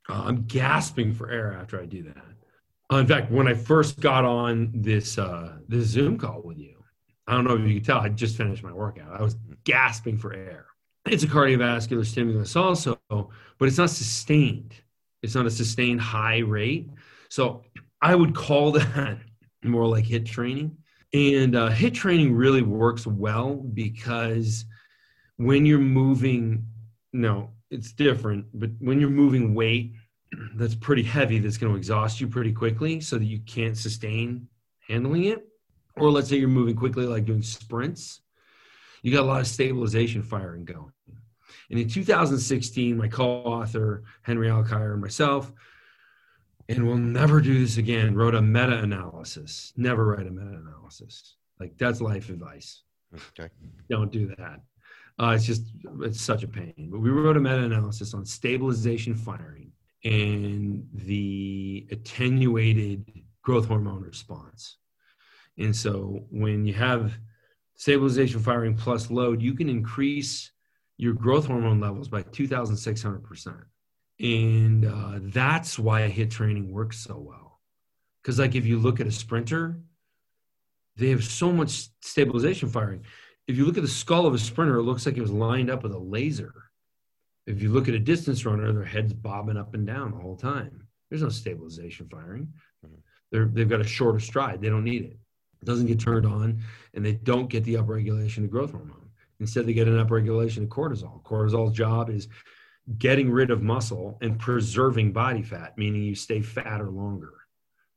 [0.10, 2.18] Uh, i'm gasping for air after i do that.
[2.92, 6.76] Uh, in fact when i first got on this uh, this zoom call with you
[7.28, 9.20] i don't know if you can tell i just finished my workout.
[9.20, 10.66] I was gasping for air
[11.06, 14.76] it's a cardiovascular stimulus also but it's not sustained
[15.22, 16.90] it's not a sustained high rate.
[17.30, 17.64] So
[18.02, 19.18] I would call that
[19.64, 20.78] more like HIT training.
[21.14, 24.66] And uh, HIIT training really works well because
[25.38, 26.66] when you're moving,
[27.14, 29.94] no, it's different, but when you're moving weight
[30.56, 34.48] that's pretty heavy that's going to exhaust you pretty quickly so that you can't sustain
[34.88, 35.46] handling it.
[35.98, 38.22] Or let's say you're moving quickly, like doing sprints,
[39.02, 40.92] you got a lot of stabilization firing going.
[41.70, 45.52] And in 2016, my co author, Henry Alkire, and myself,
[46.68, 49.74] and we'll never do this again, wrote a meta analysis.
[49.76, 51.36] Never write a meta analysis.
[51.60, 52.84] Like, that's life advice.
[53.14, 53.50] Okay.
[53.90, 54.62] Don't do that.
[55.20, 55.64] Uh, it's just,
[56.02, 56.90] it's such a pain.
[56.92, 59.72] But we wrote a meta analysis on stabilization firing
[60.06, 63.04] and the attenuated
[63.42, 64.78] growth hormone response.
[65.58, 67.18] And so when you have
[67.80, 70.52] stabilization firing plus load, you can increase
[70.98, 73.64] your growth hormone levels by 2,600%.
[74.20, 77.62] And uh, that's why HIT training works so well.
[78.22, 79.80] Because, like, if you look at a sprinter,
[80.98, 83.06] they have so much stabilization firing.
[83.48, 85.70] If you look at the skull of a sprinter, it looks like it was lined
[85.70, 86.54] up with a laser.
[87.48, 90.36] If you look at a distance runner, their head's bobbing up and down the whole
[90.36, 90.84] time.
[91.10, 92.52] There's no stabilization firing.
[92.86, 92.96] Mm-hmm.
[93.32, 94.60] They're, they've got a shorter stride.
[94.60, 95.19] They don't need it.
[95.62, 96.62] It doesn't get turned on,
[96.94, 99.10] and they don't get the upregulation of growth hormone.
[99.40, 101.24] Instead, they get an upregulation of cortisol.
[101.24, 102.28] Cortisol's job is
[102.98, 107.34] getting rid of muscle and preserving body fat, meaning you stay fatter longer,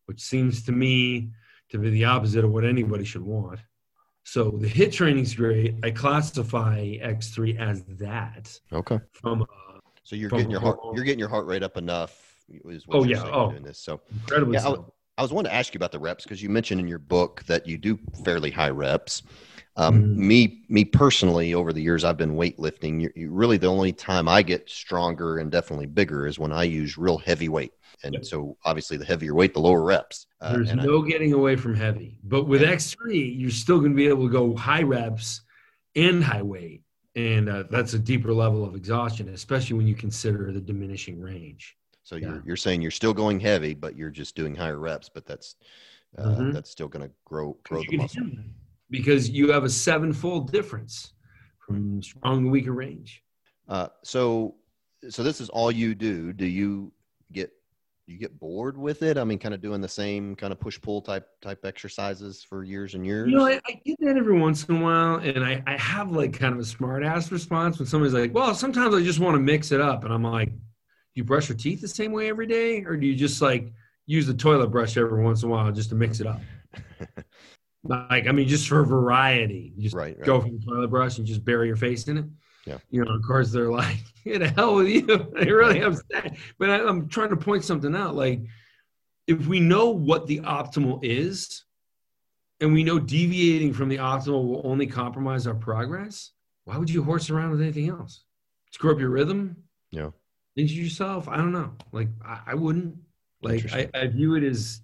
[0.06, 1.30] which seems to me
[1.70, 3.60] to be the opposite of what anybody should want.
[4.24, 5.74] So the HIT training is great.
[5.82, 8.58] I classify X3 as that.
[8.72, 9.00] Okay.
[9.12, 9.46] From uh,
[10.04, 12.44] so you're from getting your heart you're getting your heart rate up enough.
[12.66, 13.22] Is what oh yeah.
[13.24, 13.78] Oh, doing this.
[13.78, 14.54] So incredibly.
[14.54, 14.92] Yeah, so.
[15.18, 17.42] I, was wanting to ask you about the reps because you mentioned in your book
[17.46, 19.22] that you do fairly high reps.
[19.76, 20.16] Um, mm.
[20.16, 23.00] Me, me personally, over the years I've been weightlifting.
[23.00, 26.64] You're, you really the only time I get stronger and definitely bigger is when I
[26.64, 27.72] use real heavy weight.
[28.04, 28.24] And yep.
[28.24, 30.26] so, obviously, the heavier weight, the lower reps.
[30.40, 32.18] Uh, There's no I, getting away from heavy.
[32.24, 35.42] But with X3, you're still going to be able to go high reps
[35.94, 36.82] and high weight,
[37.14, 41.76] and uh, that's a deeper level of exhaustion, especially when you consider the diminishing range.
[42.02, 42.28] So yeah.
[42.28, 45.56] you're you're saying you're still going heavy, but you're just doing higher reps, but that's
[46.18, 46.52] uh, mm-hmm.
[46.52, 48.22] that's still going to grow grow the muscle
[48.90, 51.14] because you have a sevenfold difference
[51.58, 53.22] from strong to weaker range.
[53.68, 54.54] Uh, so,
[55.08, 56.32] so this is all you do.
[56.32, 56.92] Do you
[57.32, 57.50] get
[58.06, 59.16] you get bored with it?
[59.16, 62.64] I mean, kind of doing the same kind of push pull type type exercises for
[62.64, 63.30] years and years.
[63.30, 66.12] You know, I, I get that every once in a while, and I I have
[66.12, 69.36] like kind of a smart ass response when somebody's like, "Well, sometimes I just want
[69.36, 70.52] to mix it up," and I'm like,
[71.14, 73.72] "You brush your teeth the same way every day, or do you just like
[74.06, 76.40] use the toilet brush every once in a while just to mix it up?"
[77.84, 80.26] Like, I mean, just for variety, you just right, right.
[80.26, 82.24] go from the toilet brush and just bury your face in it.
[82.64, 82.78] Yeah.
[82.90, 85.02] You know, of course, they're like, "Get the hell with you."
[85.34, 86.36] they really upset.
[86.58, 88.14] But I, I'm trying to point something out.
[88.14, 88.40] Like,
[89.26, 91.64] if we know what the optimal is,
[92.60, 96.30] and we know deviating from the optimal will only compromise our progress,
[96.64, 98.22] why would you horse around with anything else?
[98.70, 99.56] Screw up your rhythm?
[99.90, 100.10] Yeah.
[100.56, 101.28] Injure yourself?
[101.28, 101.72] I don't know.
[101.92, 102.96] Like, I, I wouldn't.
[103.42, 104.82] Like, I, I view it as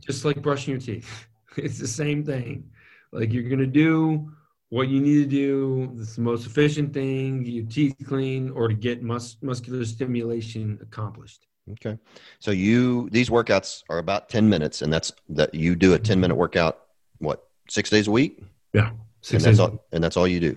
[0.00, 1.26] just like brushing your teeth.
[1.56, 2.70] It's the same thing.
[3.10, 4.30] Like you're gonna do
[4.68, 5.92] what you need to do.
[5.98, 7.42] It's the most efficient thing.
[7.42, 11.46] Get your teeth clean, or to get mus- muscular stimulation accomplished.
[11.72, 11.98] Okay.
[12.38, 16.20] So you these workouts are about ten minutes, and that's that you do a ten
[16.20, 16.78] minute workout.
[17.18, 18.40] What six days a week?
[18.72, 19.58] Yeah, six and days.
[19.58, 20.56] That's all, and that's all you do.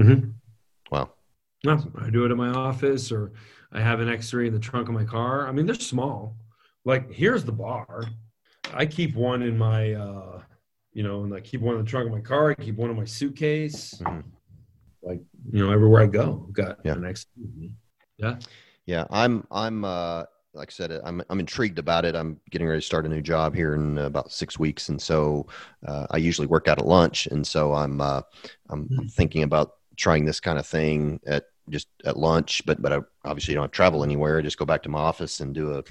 [0.00, 0.30] Mm-hmm.
[1.64, 3.32] No, I do it in my office, or
[3.72, 5.46] I have an X3 in the trunk of my car.
[5.46, 6.36] I mean, they're small.
[6.84, 8.04] Like here's the bar.
[8.72, 10.42] I keep one in my, uh,
[10.92, 12.50] you know, and I keep one in the trunk of my car.
[12.50, 13.94] I keep one in my suitcase.
[14.00, 14.28] Mm-hmm.
[15.02, 15.20] Like,
[15.52, 16.94] you know, everywhere I go, I've got yeah.
[16.94, 17.28] next
[18.16, 18.38] Yeah.
[18.86, 19.04] Yeah.
[19.10, 22.14] I'm, I'm, uh, like I said, I'm, I'm intrigued about it.
[22.16, 24.88] I'm getting ready to start a new job here in about six weeks.
[24.88, 25.46] And so,
[25.86, 27.26] uh, I usually work out at lunch.
[27.28, 28.22] And so I'm, uh,
[28.68, 29.06] I'm mm-hmm.
[29.06, 33.54] thinking about trying this kind of thing at just at lunch, but, but I obviously
[33.54, 34.38] don't have travel anywhere.
[34.38, 35.84] I just go back to my office and do a,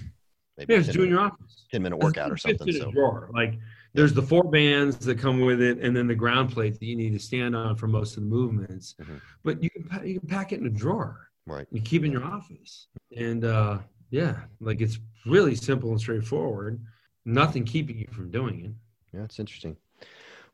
[0.58, 1.66] maybe yeah, just do in your office.
[1.72, 2.72] 10 minute workout or something.
[2.74, 2.92] So.
[2.92, 3.30] Drawer.
[3.34, 3.60] Like
[3.94, 6.96] there's the four bands that come with it, and then the ground plate that you
[6.96, 8.96] need to stand on for most of the movements.
[9.02, 9.18] Mm-hmm.
[9.44, 11.30] But you can you can pack it in a drawer.
[11.46, 11.68] Right.
[11.72, 13.80] You keep in your office, and uh,
[14.12, 16.80] yeah, like it's really simple and straightforward.
[17.26, 19.16] Nothing keeping you from doing it.
[19.16, 19.76] Yeah, it's interesting.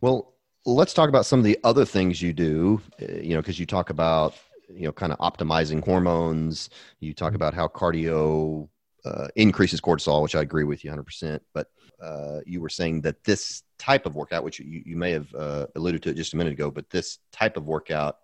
[0.01, 0.34] Well,
[0.65, 2.81] let's talk about some of the other things you do.
[3.01, 4.35] Uh, you know, because you talk about
[4.69, 6.69] you know kind of optimizing hormones.
[6.99, 7.35] You talk mm-hmm.
[7.37, 8.67] about how cardio
[9.05, 11.39] uh, increases cortisol, which I agree with you 100%.
[11.53, 11.67] But
[12.01, 15.67] uh, you were saying that this type of workout, which you, you may have uh,
[15.75, 18.17] alluded to it just a minute ago, but this type of workout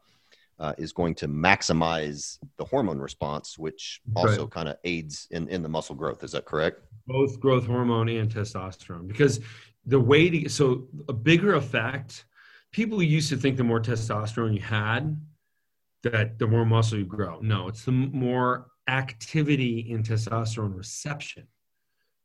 [0.59, 4.51] uh, is going to maximize the hormone response, which also right.
[4.51, 6.23] kind of aids in, in the muscle growth.
[6.23, 6.81] Is that correct?
[7.07, 9.07] Both growth hormone and testosterone.
[9.07, 9.39] Because
[9.85, 12.25] the way to, so a bigger effect,
[12.71, 15.19] people used to think the more testosterone you had,
[16.03, 17.39] that the more muscle you grow.
[17.41, 21.47] No, it's the more activity in testosterone reception.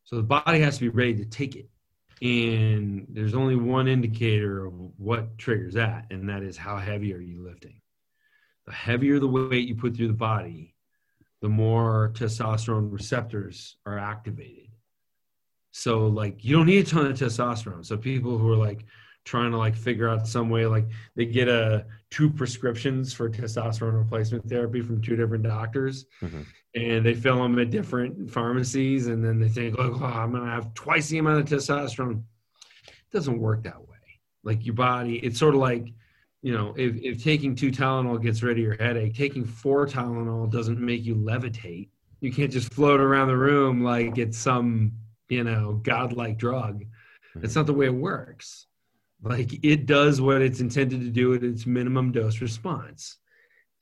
[0.04, 1.68] So the body has to be ready to take it.
[2.22, 7.20] And there's only one indicator of what triggers that, and that is how heavy are
[7.20, 7.80] you lifting.
[8.64, 10.74] The heavier the weight you put through the body,
[11.42, 14.68] the more testosterone receptors are activated.
[15.72, 17.84] So, like, you don't need a ton of testosterone.
[17.84, 18.86] So, people who are like
[19.26, 23.98] trying to like figure out some way, like, they get a two prescriptions for testosterone
[23.98, 26.42] replacement therapy from two different doctors, mm-hmm.
[26.74, 30.50] and they fill them at different pharmacies, and then they think, like, oh, I'm gonna
[30.50, 32.22] have twice the amount of testosterone.
[32.86, 33.96] It doesn't work that way.
[34.44, 35.92] Like, your body, it's sort of like
[36.42, 40.48] you know, if, if taking two Tylenol gets rid of your headache, taking four Tylenol
[40.48, 41.88] doesn't make you levitate.
[42.20, 44.92] You can't just float around the room like it's some,
[45.28, 46.84] you know, godlike drug.
[47.36, 47.52] Mm-hmm.
[47.58, 48.66] not the way it works.
[49.22, 53.16] Like it does what it's intended to do at its minimum dose response.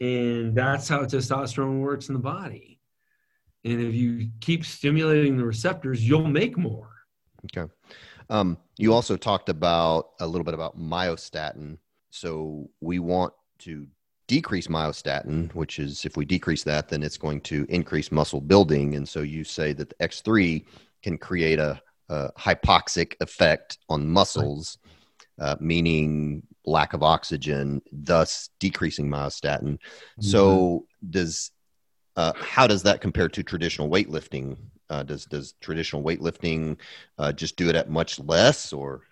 [0.01, 2.81] And that's how testosterone works in the body.
[3.65, 6.91] And if you keep stimulating the receptors, you'll make more.
[7.47, 7.71] Okay.
[8.31, 11.79] Um, you also talked about a little bit about myostatin
[12.15, 13.89] so we want to
[14.29, 18.95] decrease myostatin, which is if we decrease that, then it's going to increase muscle building.
[18.95, 20.65] And so you say that the X3
[21.03, 24.79] can create a, a hypoxic effect on muscles,
[25.41, 29.79] uh, meaning lack of oxygen, thus decreasing myostatin.
[29.79, 30.23] Mm-hmm.
[30.23, 31.51] So does
[32.17, 34.57] uh, how does that compare to traditional weightlifting?
[34.91, 36.77] Uh, does does traditional weightlifting
[37.19, 39.03] uh, just do it at much less, or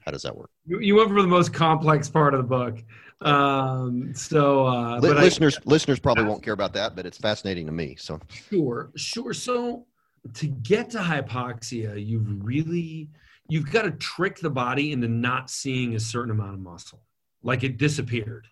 [0.00, 0.50] how does that work?
[0.66, 2.82] You went for the most complex part of the book.
[3.22, 7.66] Um, so, uh, L- listeners, I, listeners probably won't care about that, but it's fascinating
[7.66, 7.96] to me.
[7.96, 9.34] So, sure, sure.
[9.34, 9.86] So,
[10.34, 13.10] to get to hypoxia, you've really
[13.50, 17.02] you've got to trick the body into not seeing a certain amount of muscle,
[17.42, 18.46] like it disappeared,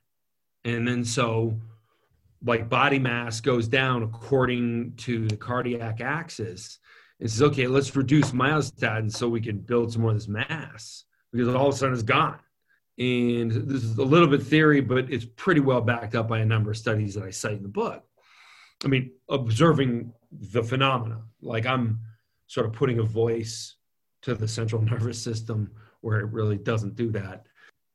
[0.65, 1.59] and then so
[2.45, 6.79] like body mass goes down according to the cardiac axis.
[7.21, 11.05] It says, okay, let's reduce myostatin so we can build some more of this mass
[11.33, 12.39] because all of a sudden it's gone.
[12.99, 16.45] And this is a little bit theory, but it's pretty well backed up by a
[16.45, 18.05] number of studies that I cite in the book.
[18.85, 22.01] I mean, observing the phenomena, like I'm
[22.47, 23.75] sort of putting a voice
[24.23, 27.47] to the central nervous system where it really doesn't do that.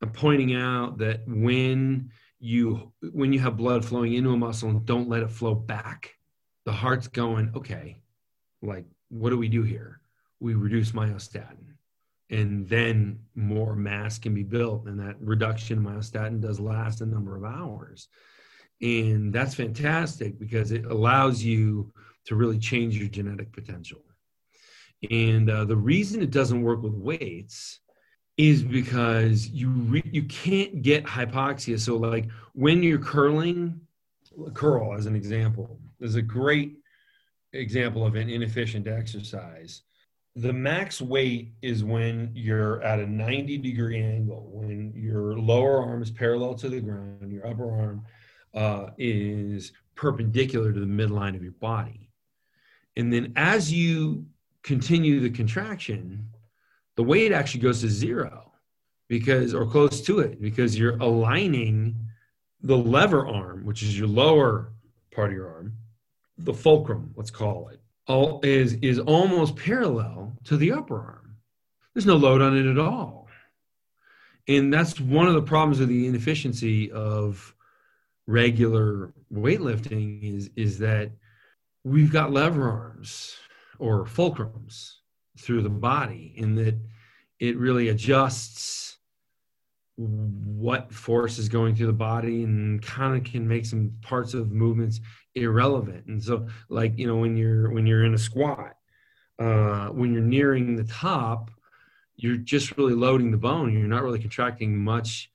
[0.01, 4.85] I'm pointing out that when you when you have blood flowing into a muscle and
[4.85, 6.15] don't let it flow back,
[6.65, 8.01] the heart's going, okay,
[8.61, 10.01] like what do we do here?
[10.41, 11.73] We reduce myostatin
[12.29, 17.05] and then more mass can be built and that reduction in myostatin does last a
[17.05, 18.07] number of hours
[18.81, 21.91] and that's fantastic because it allows you
[22.25, 24.01] to really change your genetic potential
[25.11, 27.79] and uh, the reason it doesn't work with weights
[28.37, 33.79] is because you re- you can't get hypoxia so like when you're curling
[34.53, 36.77] curl as an example is a great
[37.53, 39.83] example of an inefficient exercise
[40.35, 46.01] the max weight is when you're at a 90 degree angle, when your lower arm
[46.01, 48.03] is parallel to the ground, your upper arm
[48.55, 52.09] uh, is perpendicular to the midline of your body.
[52.95, 54.25] And then as you
[54.63, 56.27] continue the contraction,
[56.95, 58.51] the weight actually goes to zero
[59.07, 61.95] because, or close to it, because you're aligning
[62.61, 64.71] the lever arm, which is your lower
[65.11, 65.73] part of your arm,
[66.37, 71.35] the fulcrum, let's call it, all, is is almost parallel to the upper arm.
[71.93, 73.27] There's no load on it at all,
[74.47, 77.53] and that's one of the problems of the inefficiency of
[78.25, 81.11] regular weightlifting is is that
[81.83, 83.35] we've got lever arms
[83.79, 84.95] or fulcrums
[85.37, 86.79] through the body, in that
[87.39, 88.97] it really adjusts
[89.95, 94.51] what force is going through the body and kind of can make some parts of
[94.51, 94.99] movements
[95.35, 96.05] irrelevant.
[96.07, 98.75] And so like you know when you're when you're in a squat
[99.39, 101.51] uh when you're nearing the top
[102.15, 103.73] you're just really loading the bone.
[103.73, 105.31] You're not really contracting much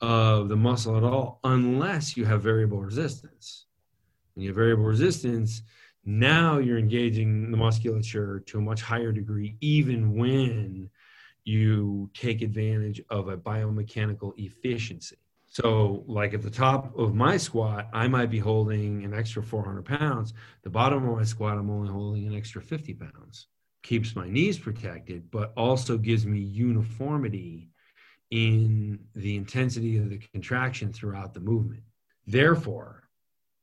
[0.00, 3.66] of the muscle at all unless you have variable resistance.
[4.34, 5.62] When you have variable resistance
[6.04, 10.88] now you're engaging the musculature to a much higher degree even when
[11.44, 15.16] you take advantage of a biomechanical efficiency
[15.52, 19.84] so, like at the top of my squat, I might be holding an extra 400
[19.84, 20.32] pounds.
[20.62, 23.48] The bottom of my squat, I'm only holding an extra 50 pounds.
[23.82, 27.68] Keeps my knees protected, but also gives me uniformity
[28.30, 31.82] in the intensity of the contraction throughout the movement.
[32.28, 33.08] Therefore,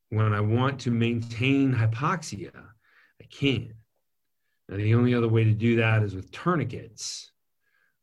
[0.09, 3.73] when I want to maintain hypoxia, I can.
[4.69, 7.31] Now, the only other way to do that is with tourniquets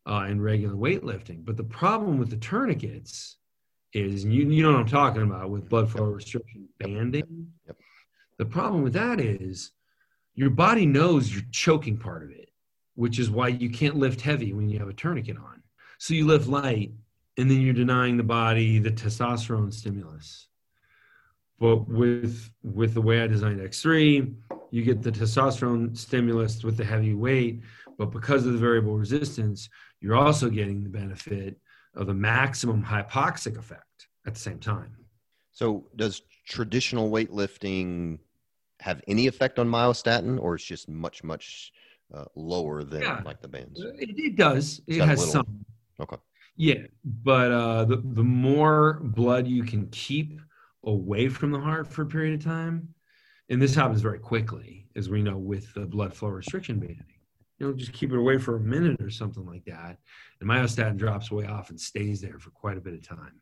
[0.07, 1.45] uh, and regular weightlifting.
[1.45, 3.37] But the problem with the tourniquets
[3.93, 7.53] is you you know what I'm talking about with blood flow restriction banding.
[7.67, 7.77] Yep.
[8.39, 9.71] The problem with that is
[10.35, 12.49] your body knows you're choking part of it,
[12.97, 15.63] which is why you can't lift heavy when you have a tourniquet on.
[15.99, 16.93] So you lift light
[17.37, 20.49] and then you're denying the body the testosterone stimulus.
[21.59, 24.35] But with with the way I designed X3,
[24.71, 27.63] you get the testosterone stimulus with the heavy weight,
[27.97, 29.69] but because of the variable resistance,
[30.01, 31.57] you're also getting the benefit
[31.95, 34.97] of the maximum hypoxic effect at the same time.
[35.53, 38.19] So does traditional weightlifting
[38.81, 41.73] have any effect on myostatin or it's just much much
[42.13, 43.81] uh, lower than yeah, like the bands?
[43.81, 44.81] It, it does.
[44.87, 45.65] It has some.
[46.01, 46.17] Okay.
[46.57, 50.41] Yeah, but uh, the the more blood you can keep
[50.87, 52.95] away from the heart for a period of time,
[53.49, 57.05] and this happens very quickly, as we know with the blood flow restriction banding.
[57.59, 59.99] You know, just keep it away for a minute or something like that,
[60.41, 63.41] and myostatin drops way off and stays there for quite a bit of time,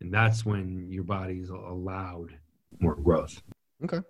[0.00, 2.36] and that's when your body is allowed
[2.80, 3.40] more growth.
[3.84, 4.00] Okay.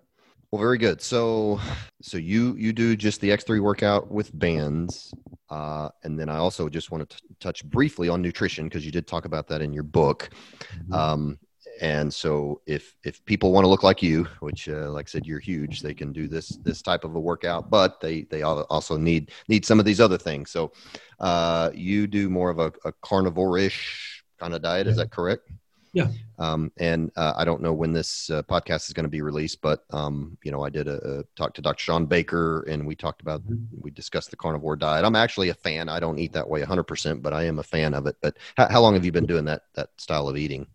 [0.50, 1.02] Well, very good.
[1.02, 1.58] So,
[2.00, 5.12] so you you do just the X3 workout with bands,
[5.50, 8.92] uh, and then I also just want to t- touch briefly on nutrition because you
[8.92, 10.30] did talk about that in your book.
[10.76, 10.92] Mm-hmm.
[10.92, 11.38] Um,
[11.80, 15.26] and so, if if people want to look like you, which, uh, like I said,
[15.26, 18.96] you're huge, they can do this this type of a workout, but they they also
[18.96, 20.50] need need some of these other things.
[20.50, 20.72] So,
[21.20, 24.86] uh, you do more of a, a carnivore-ish kind of diet.
[24.86, 24.90] Yeah.
[24.92, 25.50] Is that correct?
[25.94, 26.08] Yeah.
[26.40, 29.62] Um, and uh, I don't know when this uh, podcast is going to be released,
[29.62, 31.80] but um, you know, I did a, a, talk to Dr.
[31.80, 33.80] Shawn Baker, and we talked about mm-hmm.
[33.80, 35.04] we discussed the carnivore diet.
[35.04, 35.88] I'm actually a fan.
[35.88, 38.16] I don't eat that way 100, percent but I am a fan of it.
[38.20, 40.66] But how, how, long have you been doing that that style of eating?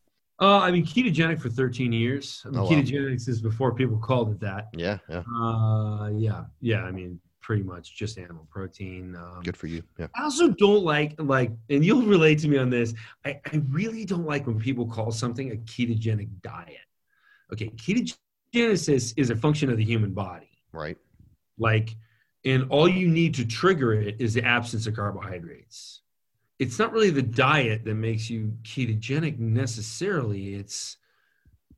[0.42, 2.44] Uh, I mean, ketogenic for 13 years.
[2.46, 3.32] I mean, oh, ketogenics wow.
[3.32, 4.70] is before people called it that.
[4.74, 5.24] Yeah, yeah.
[5.36, 6.84] Uh, yeah, yeah.
[6.84, 9.16] I mean, pretty much just animal protein.
[9.16, 9.84] Um, Good for you.
[9.98, 10.08] Yeah.
[10.16, 12.94] I also don't like like, and you'll relate to me on this.
[13.26, 16.78] I, I really don't like when people call something a ketogenic diet.
[17.52, 20.50] Okay, ketogenesis is a function of the human body.
[20.72, 20.98] Right.
[21.58, 21.96] Like,
[22.46, 26.02] and all you need to trigger it is the absence of carbohydrates.
[26.60, 30.55] It's not really the diet that makes you ketogenic necessarily.
[30.55, 30.97] It's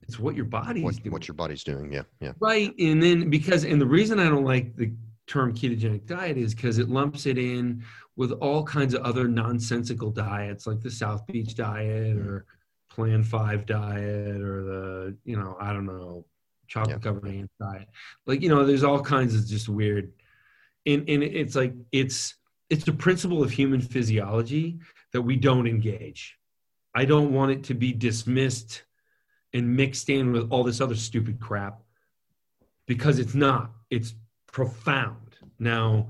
[0.01, 1.11] it's what your body's what, doing.
[1.11, 2.33] What your body's doing, yeah, yeah.
[2.39, 4.91] Right, and then because and the reason I don't like the
[5.27, 7.83] term ketogenic diet is because it lumps it in
[8.15, 12.45] with all kinds of other nonsensical diets like the South Beach diet or
[12.89, 16.25] Plan 5 diet or the, you know, I don't know,
[16.67, 17.39] chocolate covered yeah.
[17.39, 17.87] ants diet.
[18.25, 20.11] Like, you know, there's all kinds of just weird.
[20.85, 22.35] And, and it's like, it's,
[22.71, 24.79] it's a principle of human physiology
[25.11, 26.37] that we don't engage.
[26.95, 28.83] I don't want it to be dismissed
[29.53, 31.81] and mixed in with all this other stupid crap
[32.87, 33.71] because it's not.
[33.89, 34.15] It's
[34.47, 35.35] profound.
[35.59, 36.07] Now,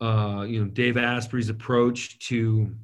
[0.00, 2.74] uh, you know, Dave Asprey's approach to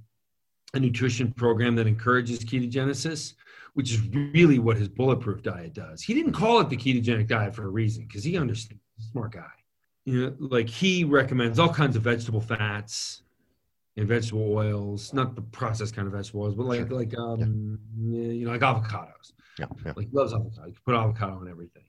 [0.74, 3.34] a nutrition program that encourages ketogenesis,
[3.72, 4.02] which is
[4.34, 6.02] really what his bulletproof diet does.
[6.02, 8.82] He didn't call it the ketogenic diet for a reason because he understands.
[9.10, 9.63] Smart guy.
[10.04, 13.22] You know, like he recommends all kinds of vegetable fats
[13.96, 18.32] and vegetable oils, not the processed kind of vegetable oils, but like like um, yeah.
[18.32, 19.32] you know, like avocados.
[19.58, 19.92] Yeah, yeah.
[19.96, 20.66] Like loves avocado.
[20.66, 21.84] You can put avocado on everything.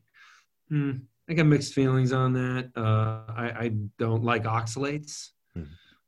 [0.69, 0.91] Hmm.
[1.29, 2.71] I got mixed feelings on that.
[2.75, 5.31] Uh, I, I, don't like oxalates.
[5.55, 5.63] Hmm.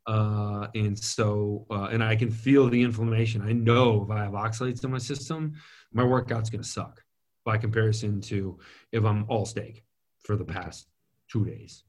[0.05, 3.41] Uh, and so, uh, and I can feel the inflammation.
[3.41, 5.53] I know if I have oxalates in my system,
[5.91, 7.03] my workout's going to suck
[7.45, 8.59] by comparison to
[8.91, 9.83] if I'm all steak
[10.23, 10.87] for the past
[11.29, 11.83] two days.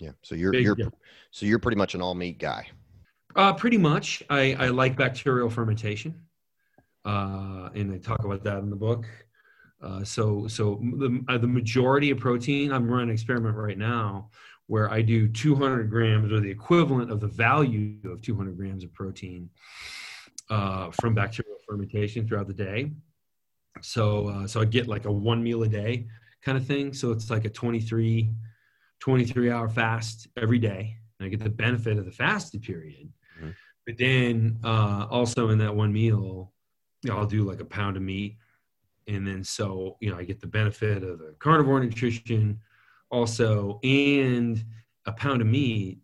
[0.00, 0.12] Yeah.
[0.22, 0.96] So you're, Big you're, difference.
[1.30, 2.66] so you're pretty much an all meat guy.
[3.36, 4.22] Uh, pretty much.
[4.28, 6.14] I, I like bacterial fermentation.
[7.04, 9.06] Uh, and I talk about that in the book.
[9.82, 14.30] Uh, so so the, uh, the majority of protein, I'm running an experiment right now
[14.66, 18.92] where I do 200 grams or the equivalent of the value of 200 grams of
[18.92, 19.48] protein
[20.50, 22.92] uh, from bacterial fermentation throughout the day.
[23.80, 26.06] So uh, so I get like a one meal a day
[26.42, 26.92] kind of thing.
[26.92, 28.30] So it's like a 23
[29.00, 33.12] 23 hour fast every day, and I get the benefit of the fasted period.
[33.38, 33.50] Mm-hmm.
[33.86, 36.52] But then uh, also in that one meal,
[37.02, 38.36] you know, I'll do like a pound of meat
[39.10, 42.58] and then so you know i get the benefit of the carnivore nutrition
[43.10, 44.64] also and
[45.06, 45.98] a pound of meat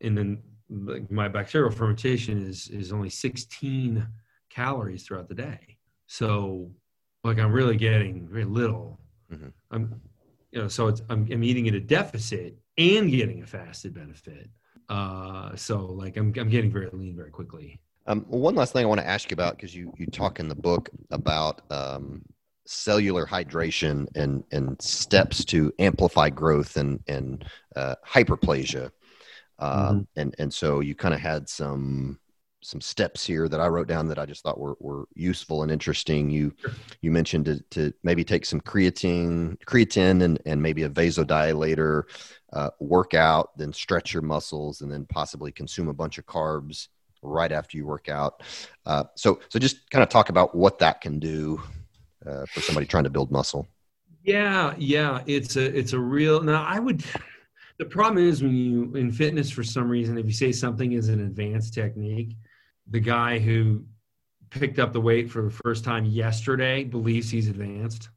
[0.00, 4.06] and then like my bacterial fermentation is is only 16
[4.50, 6.70] calories throughout the day so
[7.22, 8.98] like i'm really getting very little
[9.32, 9.48] mm-hmm.
[9.70, 10.00] i'm
[10.54, 14.48] you know so it's I'm, I'm eating at a deficit and getting a fasted benefit.
[14.88, 17.80] Uh so like i'm, I'm getting very lean very quickly.
[18.06, 20.48] Um, one last thing I want to ask you about because you you talk in
[20.48, 22.22] the book about um,
[22.66, 27.44] cellular hydration and and steps to amplify growth and and
[27.76, 28.90] uh, hyperplasia,
[29.58, 30.00] uh, mm-hmm.
[30.16, 32.18] and and so you kind of had some
[32.64, 35.70] some steps here that I wrote down that I just thought were, were useful and
[35.70, 36.30] interesting.
[36.30, 36.70] You sure.
[37.02, 42.04] you mentioned to, to maybe take some creatine, creatine, and and maybe a vasodilator,
[42.54, 46.88] uh, work out, then stretch your muscles, and then possibly consume a bunch of carbs
[47.22, 48.42] right after you work out.
[48.86, 51.60] Uh, so so just kind of talk about what that can do
[52.26, 53.68] uh, for somebody trying to build muscle.
[54.22, 56.42] Yeah, yeah, it's a it's a real.
[56.42, 57.04] Now I would.
[57.76, 61.08] The problem is when you in fitness for some reason, if you say something is
[61.08, 62.36] an advanced technique,
[62.88, 63.84] the guy who
[64.50, 68.08] picked up the weight for the first time yesterday believes he's advanced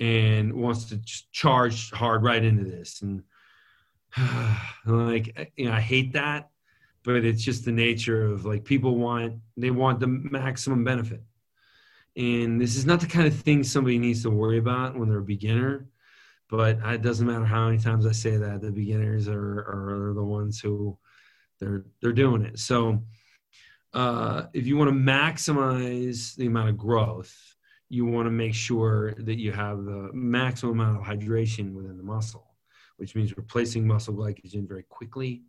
[0.00, 1.00] and wants to
[1.32, 3.02] charge hard right into this.
[3.02, 3.22] And
[4.86, 6.48] like you know i hate that
[7.02, 11.22] but it's just the nature of like people want they want the maximum benefit.
[12.16, 15.18] And this is not the kind of thing somebody needs to worry about when they're
[15.18, 15.86] a beginner
[16.48, 20.24] but it doesn't matter how many times i say that the beginners are, are the
[20.24, 20.96] ones who
[21.58, 22.58] they're they're doing it.
[22.58, 23.02] So
[23.96, 27.34] uh, if you want to maximize the amount of growth
[27.88, 32.02] you want to make sure that you have the maximum amount of hydration within the
[32.02, 32.54] muscle
[32.98, 35.42] which means replacing muscle glycogen very quickly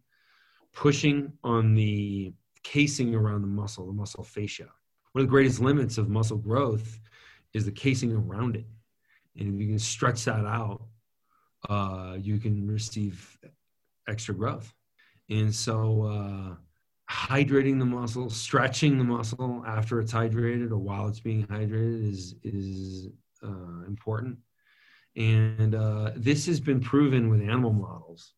[0.77, 2.31] pushing on the
[2.67, 4.67] casing around the muscle, the muscle fascia.
[5.13, 6.99] One of the greatest limits of muscle growth
[7.53, 8.65] is the casing around it.
[9.39, 10.83] And if you can stretch that out,
[11.69, 13.37] uh, you can receive
[14.07, 14.73] extra growth.
[15.29, 16.55] And so, uh,
[17.09, 22.35] hydrating the muscle, stretching the muscle after it's hydrated or while it's being hydrated is
[22.43, 23.09] is
[23.43, 24.37] uh, important.
[25.15, 28.33] And uh, this has been proven with animal models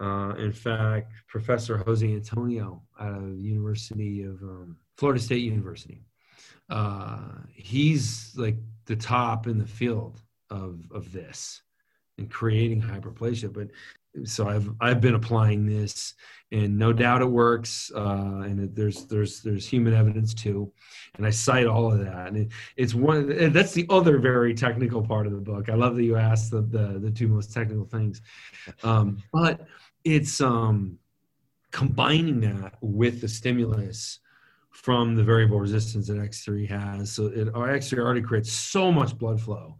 [0.00, 6.02] uh, in fact, Professor Jose Antonio out of University of um, Florida State University,
[6.70, 7.18] uh,
[7.52, 11.62] he's like the top in the field of of this
[12.16, 13.52] and creating hyperplasia.
[13.52, 13.68] But
[14.24, 16.14] so I've I've been applying this,
[16.52, 17.90] and no doubt it works.
[17.94, 20.72] Uh, and it, there's there's there's human evidence too,
[21.16, 22.28] and I cite all of that.
[22.28, 25.68] And it, it's one that's the other very technical part of the book.
[25.68, 28.22] I love that you asked the the, the two most technical things,
[28.82, 29.66] um, but
[30.04, 30.98] it's um,
[31.70, 34.18] combining that with the stimulus
[34.70, 37.12] from the variable resistance that X3 has.
[37.12, 39.76] So it, our X3 already creates so much blood flow.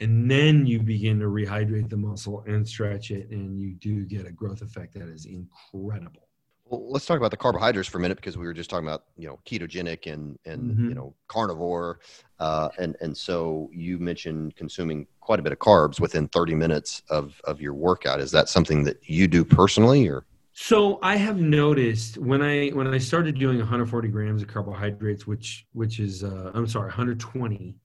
[0.00, 4.26] And then you begin to rehydrate the muscle and stretch it, and you do get
[4.26, 6.26] a growth effect that is incredible.
[6.70, 9.04] Well, let's talk about the carbohydrates for a minute because we were just talking about
[9.16, 10.88] you know ketogenic and and mm-hmm.
[10.88, 11.98] you know carnivore,
[12.38, 17.02] uh, and and so you mentioned consuming quite a bit of carbs within 30 minutes
[17.10, 18.20] of, of your workout.
[18.20, 20.24] Is that something that you do personally or?
[20.52, 25.66] So I have noticed when I when I started doing 140 grams of carbohydrates, which
[25.72, 27.76] which is uh, I'm sorry 120,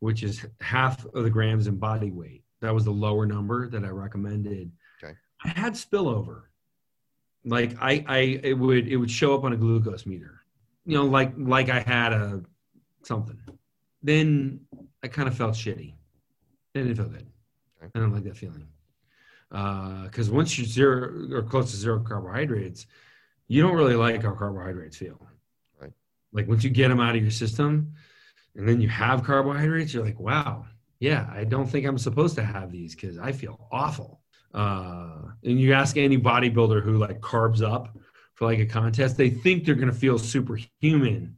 [0.00, 2.42] which is half of the grams in body weight.
[2.60, 4.70] That was the lower number that I recommended.
[5.02, 5.14] Okay.
[5.44, 6.42] I had spillover.
[7.44, 10.42] Like I I it would it would show up on a glucose meter.
[10.84, 12.42] You know, like like I had a
[13.02, 13.38] something.
[14.02, 14.60] Then
[15.02, 15.94] I kind of felt shitty.
[16.74, 17.26] It didn't feel good.
[17.82, 17.90] Okay.
[17.94, 18.66] I don't like that feeling.
[19.48, 22.86] Because uh, once you're zero or close to zero carbohydrates,
[23.48, 25.24] you don't really like how carbohydrates feel.
[25.80, 25.92] Right.
[26.32, 27.94] Like once you get them out of your system
[28.56, 30.64] and then you have carbohydrates, you're like, wow,
[30.98, 34.20] yeah, I don't think I'm supposed to have these because I feel awful.
[34.54, 37.96] Uh, and you ask any bodybuilder who like carbs up
[38.34, 41.36] for like a contest, they think they're going to feel superhuman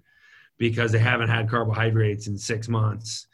[0.56, 3.26] because they haven't had carbohydrates in six months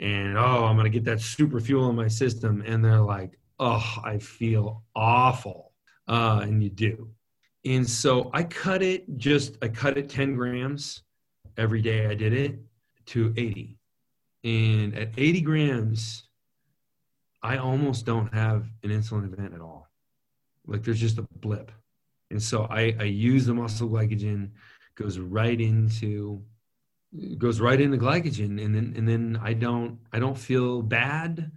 [0.00, 2.62] and oh, I'm going to get that super fuel in my system.
[2.66, 5.72] And they're like, oh, I feel awful.
[6.08, 7.10] Uh, and you do.
[7.66, 11.02] And so I cut it just, I cut it 10 grams
[11.58, 12.58] every day I did it
[13.10, 13.76] to 80.
[14.44, 16.24] And at 80 grams,
[17.42, 19.88] I almost don't have an insulin event at all.
[20.66, 21.72] Like there's just a blip.
[22.30, 24.50] And so I, I use the muscle glycogen,
[24.94, 26.42] goes right into
[27.38, 31.50] goes right into glycogen and then and then I don't I don't feel bad.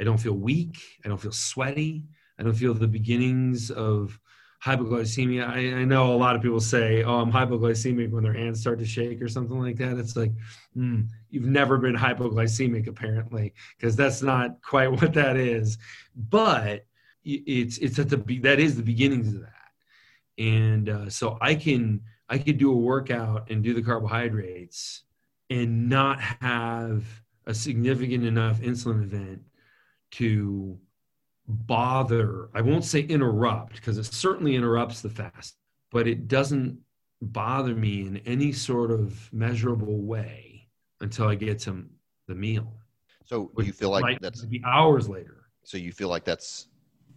[0.00, 0.78] I don't feel weak.
[1.04, 2.06] I don't feel sweaty.
[2.38, 4.18] I don't feel the beginnings of
[4.66, 5.48] hypoglycemia.
[5.48, 8.80] I, I, know a lot of people say, "Oh, I'm hypoglycemic" when their hands start
[8.80, 9.96] to shake or something like that.
[9.96, 10.32] It's like
[10.76, 15.78] mm, you've never been hypoglycemic, apparently, because that's not quite what that is.
[16.16, 16.84] But
[17.24, 22.02] it's it's at the that is the beginnings of that, and uh, so I can
[22.28, 25.04] I could do a workout and do the carbohydrates
[25.48, 27.04] and not have
[27.46, 29.42] a significant enough insulin event
[30.10, 30.76] to
[31.48, 35.56] bother i won't say interrupt because it certainly interrupts the fast
[35.90, 36.78] but it doesn't
[37.22, 40.68] bother me in any sort of measurable way
[41.00, 41.84] until i get to
[42.26, 42.72] the meal
[43.24, 46.68] so you feel like that's be hours later so you feel like that's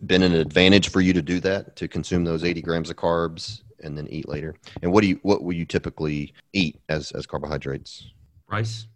[0.05, 3.61] been an advantage for you to do that to consume those 80 grams of carbs
[3.83, 4.55] and then eat later.
[4.81, 8.11] And what do you what will you typically eat as as carbohydrates?
[8.47, 8.87] Rice.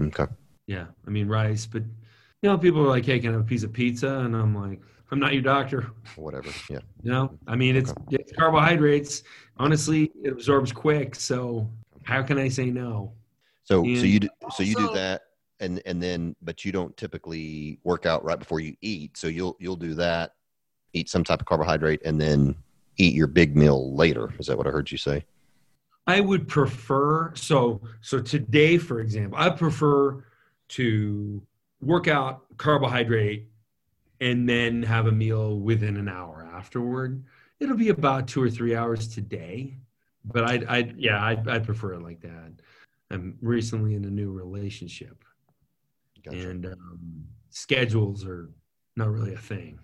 [0.00, 0.26] Okay.
[0.66, 1.82] Yeah, I mean rice, but
[2.44, 4.54] you know, people are like, "Hey, can I have a piece of pizza?" And I'm
[4.54, 4.78] like,
[5.10, 6.50] "I'm not your doctor." Whatever.
[6.68, 6.80] Yeah.
[7.02, 8.16] You know, I mean, it's, okay.
[8.20, 9.22] it's carbohydrates.
[9.56, 11.14] Honestly, it absorbs quick.
[11.14, 11.66] So
[12.02, 13.14] how can I say no?
[13.62, 15.22] So and so you do, so you do that,
[15.60, 19.16] and and then but you don't typically work out right before you eat.
[19.16, 20.34] So you'll you'll do that,
[20.92, 22.54] eat some type of carbohydrate, and then
[22.98, 24.34] eat your big meal later.
[24.38, 25.24] Is that what I heard you say?
[26.06, 30.22] I would prefer so so today, for example, I prefer
[30.68, 31.40] to
[31.84, 33.48] work out carbohydrate
[34.20, 37.24] and then have a meal within an hour afterward.
[37.60, 39.76] It'll be about two or three hours today,
[40.24, 42.52] but I'd, I'd yeah, I'd, I'd prefer it like that.
[43.10, 45.24] I'm recently in a new relationship,
[46.24, 46.50] gotcha.
[46.50, 48.50] and um, schedules are
[48.96, 49.78] not really a thing.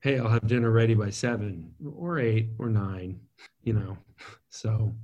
[0.00, 3.18] Hey, I'll have dinner ready by seven or eight or nine,
[3.64, 3.98] you know.
[4.50, 4.94] So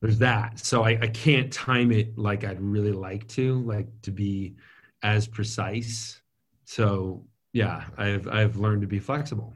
[0.00, 0.58] there's that.
[0.58, 4.56] So I, I can't time it like I'd really like to, like to be
[5.02, 6.20] as precise.
[6.64, 9.54] So yeah, I've I've learned to be flexible.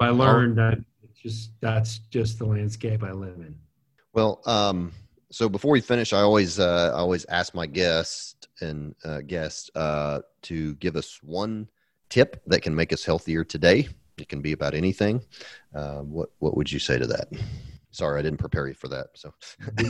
[0.00, 0.78] I learned that
[1.14, 3.54] just that's just the landscape I live in.
[4.12, 4.92] Well, um,
[5.30, 9.70] so before we finish, I always uh, I always ask my guest and uh, guest
[9.74, 11.68] uh, to give us one
[12.08, 13.88] tip that can make us healthier today.
[14.16, 15.22] It can be about anything.
[15.74, 17.28] Uh, what what would you say to that?
[17.90, 19.08] Sorry, I didn't prepare you for that.
[19.14, 19.32] So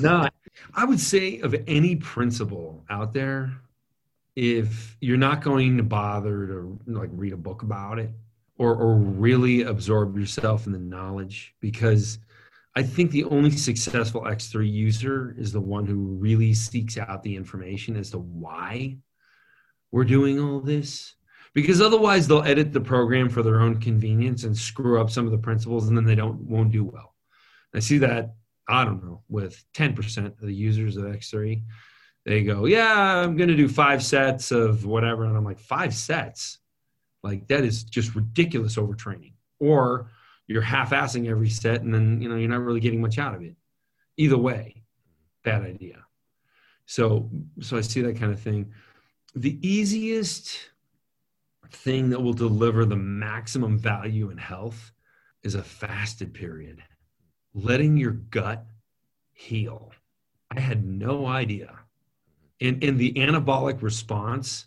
[0.00, 0.28] no,
[0.74, 3.52] I would say of any principle out there,
[4.38, 8.10] if you're not going to bother to like read a book about it
[8.56, 12.20] or or really absorb yourself in the knowledge because
[12.76, 17.34] I think the only successful X3 user is the one who really seeks out the
[17.34, 18.98] information as to why
[19.90, 21.16] we're doing all this.
[21.52, 25.32] Because otherwise they'll edit the program for their own convenience and screw up some of
[25.32, 27.16] the principles and then they don't won't do well.
[27.74, 28.36] I see that,
[28.68, 31.64] I don't know, with 10% of the users of X3
[32.28, 35.24] they go, yeah, I'm going to do five sets of whatever.
[35.24, 36.58] And I'm like, five sets?
[37.22, 39.32] Like that is just ridiculous overtraining.
[39.60, 40.10] Or
[40.46, 43.42] you're half-assing every set and then, you know, you're not really getting much out of
[43.42, 43.56] it.
[44.18, 44.82] Either way,
[45.42, 46.04] bad idea.
[46.84, 48.72] So, so I see that kind of thing.
[49.34, 50.58] The easiest
[51.70, 54.92] thing that will deliver the maximum value in health
[55.42, 56.82] is a fasted period.
[57.54, 58.66] Letting your gut
[59.32, 59.92] heal.
[60.54, 61.78] I had no idea
[62.60, 64.66] and, and the anabolic response,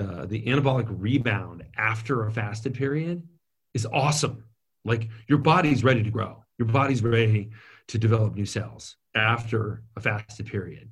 [0.00, 3.26] uh, the anabolic rebound after a fasted period
[3.74, 4.44] is awesome.
[4.84, 7.50] Like your body's ready to grow, your body's ready
[7.88, 10.90] to develop new cells after a fasted period.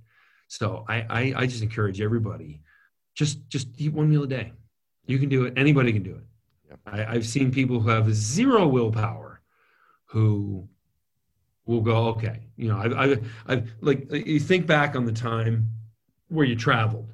[0.48, 2.62] So I, I, I just encourage everybody
[3.18, 4.52] just just eat one meal a day.
[5.06, 5.54] You can do it.
[5.56, 6.78] Anybody can do it.
[6.86, 9.40] I, I've seen people who have zero willpower
[10.04, 10.68] who
[11.66, 13.18] will go, okay, you know, I, I,
[13.48, 15.68] I like you think back on the time
[16.28, 17.08] where you traveled.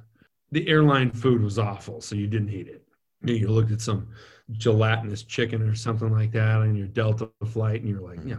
[0.51, 2.83] The airline food was awful, so you didn't eat it.
[3.23, 4.07] You looked at some
[4.51, 8.37] gelatinous chicken or something like that on your Delta flight, and you're like, yeah,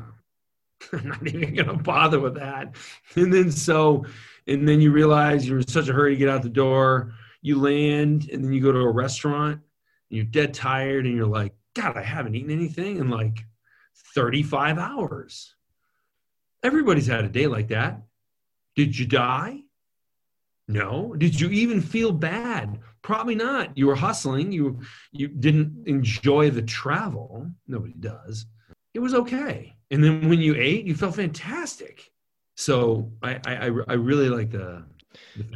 [0.92, 2.76] I'm not even gonna bother with that.
[3.16, 4.04] And then so,
[4.46, 7.12] and then you realize you're in such a hurry to get out the door.
[7.42, 9.54] You land, and then you go to a restaurant,
[10.10, 13.44] and you're dead tired, and you're like, God, I haven't eaten anything in like
[14.14, 15.54] 35 hours.
[16.62, 18.02] Everybody's had a day like that.
[18.74, 19.60] Did you die?
[20.68, 21.14] No.
[21.16, 22.80] Did you even feel bad?
[23.02, 23.76] Probably not.
[23.76, 24.50] You were hustling.
[24.50, 24.80] You
[25.12, 27.50] you didn't enjoy the travel.
[27.68, 28.46] Nobody does.
[28.94, 29.76] It was okay.
[29.90, 32.10] And then when you ate, you felt fantastic.
[32.56, 34.84] So I I, I really like the.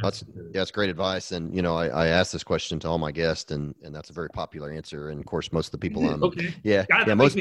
[0.01, 1.33] That's yeah, that's great advice.
[1.33, 4.09] And you know, I, I asked this question to all my guests, and and that's
[4.09, 5.09] a very popular answer.
[5.09, 6.55] And of course, most of the people on okay.
[6.63, 7.37] yeah God, yeah most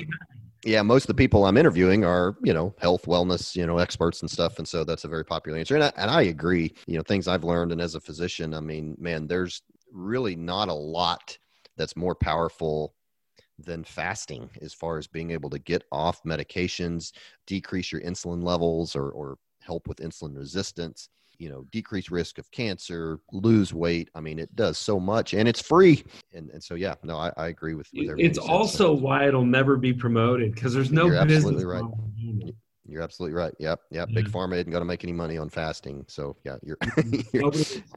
[0.64, 4.20] yeah, most of the people I'm interviewing are, you know, health, wellness, you know, experts
[4.20, 4.58] and stuff.
[4.58, 5.74] And so that's a very popular answer.
[5.74, 7.72] And I, and I agree, you know, things I've learned.
[7.72, 11.36] And as a physician, I mean, man, there's really not a lot
[11.76, 12.94] that's more powerful
[13.58, 17.12] than fasting as far as being able to get off medications,
[17.46, 21.08] decrease your insulin levels or, or help with insulin resistance
[21.40, 25.48] you know decrease risk of cancer lose weight i mean it does so much and
[25.48, 26.04] it's free.
[26.34, 29.76] And, and so yeah no i, I agree with, with it's also why it'll never
[29.76, 32.54] be promoted because there's no you're business absolutely right.
[32.86, 33.54] you're absolutely right.
[33.58, 34.08] Yep yep.
[34.10, 34.14] Yeah.
[34.14, 36.76] big pharma isn't going to make any money on fasting so yeah you're
[37.32, 37.52] you're,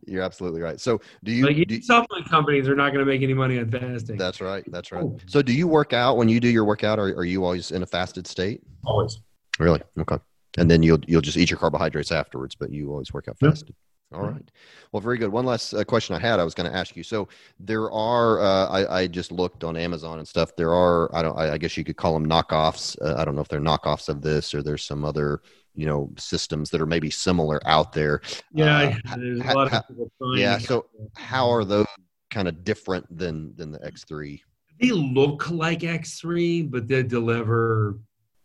[0.06, 0.80] you're, absolutely right.
[0.80, 3.70] So do you like do, supplement companies are not going to make any money on
[3.70, 4.18] fasting.
[4.18, 5.04] That's right that's right.
[5.04, 5.18] Oh.
[5.26, 7.84] so do you work out when you do your workout are, are you always in
[7.84, 8.62] a fasted state?
[8.86, 9.20] Always.
[9.60, 9.82] Really?
[10.00, 10.18] Okay
[10.58, 13.76] and then you'll you'll just eat your carbohydrates afterwards but you always work out fasted
[14.12, 14.20] yep.
[14.20, 14.52] all right.
[14.92, 15.32] Well very good.
[15.32, 17.04] One last uh, question i had i was going to ask you.
[17.04, 17.28] So
[17.60, 20.56] there are uh, I, I just looked on amazon and stuff.
[20.56, 22.96] There are i don't i, I guess you could call them knockoffs.
[23.02, 25.42] Uh, i don't know if they're knockoffs of this or there's some other
[25.76, 28.22] you know systems that are maybe similar out there.
[28.54, 30.86] Yeah, uh, there's a lot of people Yeah, so
[31.16, 31.88] how are those
[32.30, 34.40] kind of different than than the X3?
[34.80, 38.00] They look like X3, but they deliver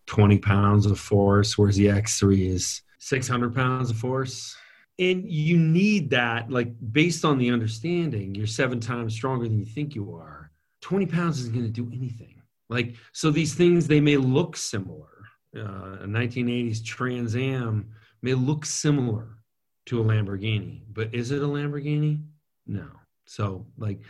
[0.09, 4.56] 20 pounds of force, whereas the X3 is 600 pounds of force.
[4.98, 9.64] And you need that, like based on the understanding, you're seven times stronger than you
[9.64, 10.50] think you are.
[10.80, 12.42] 20 pounds isn't going to do anything.
[12.68, 15.09] Like, so these things, they may look similar
[15.56, 17.90] uh, a 1980s Trans Am
[18.22, 19.38] may look similar
[19.86, 22.22] to a Lamborghini, but is it a Lamborghini?
[22.66, 22.86] No.
[23.26, 24.00] So, like,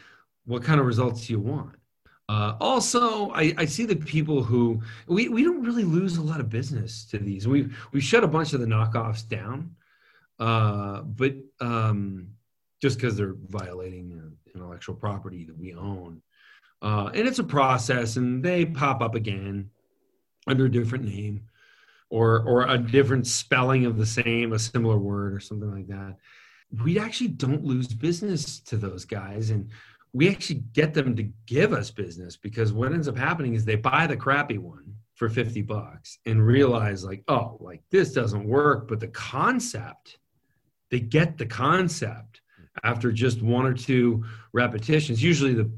[0.44, 1.76] what kind of results do you want?
[2.28, 6.40] Uh, also, I, I, see the people who we, we don't really lose a lot
[6.40, 7.48] of business to these.
[7.48, 9.74] We've we shut a bunch of the knockoffs down,
[10.38, 12.28] uh, but um,
[12.82, 16.20] just because they're violating intellectual property that we own,
[16.82, 19.70] uh, and it's a process, and they pop up again
[20.46, 21.44] under a different name
[22.10, 26.16] or or a different spelling of the same a similar word or something like that
[26.84, 29.70] we actually don't lose business to those guys and
[30.12, 33.76] we actually get them to give us business because what ends up happening is they
[33.76, 38.88] buy the crappy one for 50 bucks and realize like oh like this doesn't work.
[38.88, 40.18] But the concept
[40.90, 42.40] they get the concept
[42.84, 45.22] after just one or two repetitions.
[45.22, 45.70] Usually the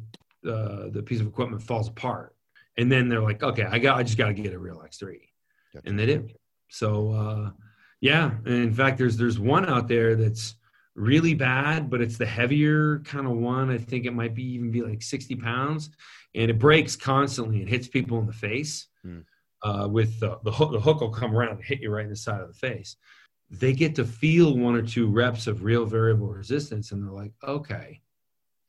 [0.46, 2.34] uh, the piece of equipment falls apart.
[2.78, 5.18] And then they're like, okay, I got, I just got to get a real X3,
[5.74, 5.88] gotcha.
[5.88, 6.34] and they did.
[6.68, 7.50] So, uh,
[8.00, 10.54] yeah, and in fact, there's there's one out there that's
[11.00, 13.70] really bad, but it's the heavier kind of one.
[13.70, 15.90] I think it might be even be like 60 pounds,
[16.34, 18.88] and it breaks constantly and hits people in the face.
[19.02, 19.20] Hmm.
[19.62, 22.10] Uh, with the, the hook, the hook will come around and hit you right in
[22.10, 22.96] the side of the face.
[23.50, 27.32] They get to feel one or two reps of real variable resistance, and they're like,
[27.46, 28.00] okay,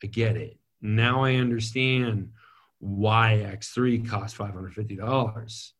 [0.02, 0.58] I get it.
[0.82, 2.32] Now I understand
[2.78, 5.72] why X3 costs $550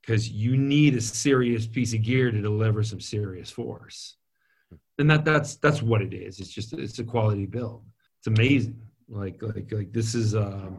[0.00, 4.16] because you need a serious piece of gear to deliver some serious force.
[4.98, 6.38] And that that's that's what it is.
[6.38, 7.84] It's just it's a quality build.
[8.18, 8.80] It's amazing.
[9.08, 10.70] Like like like this is uh,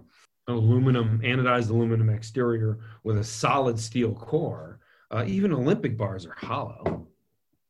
[0.48, 4.80] aluminum anodized aluminum exterior with a solid steel core.
[5.12, 7.08] Uh, even Olympic bars are hollow.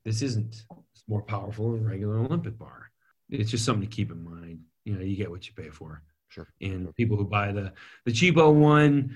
[0.06, 2.91] This isn't it's more powerful than regular Olympic bar.
[3.30, 4.60] It's just something to keep in mind.
[4.86, 6.04] You know, you get what you pay for.
[6.30, 6.48] Sure.
[6.62, 7.74] And people who buy the
[8.06, 9.16] the cheapo one,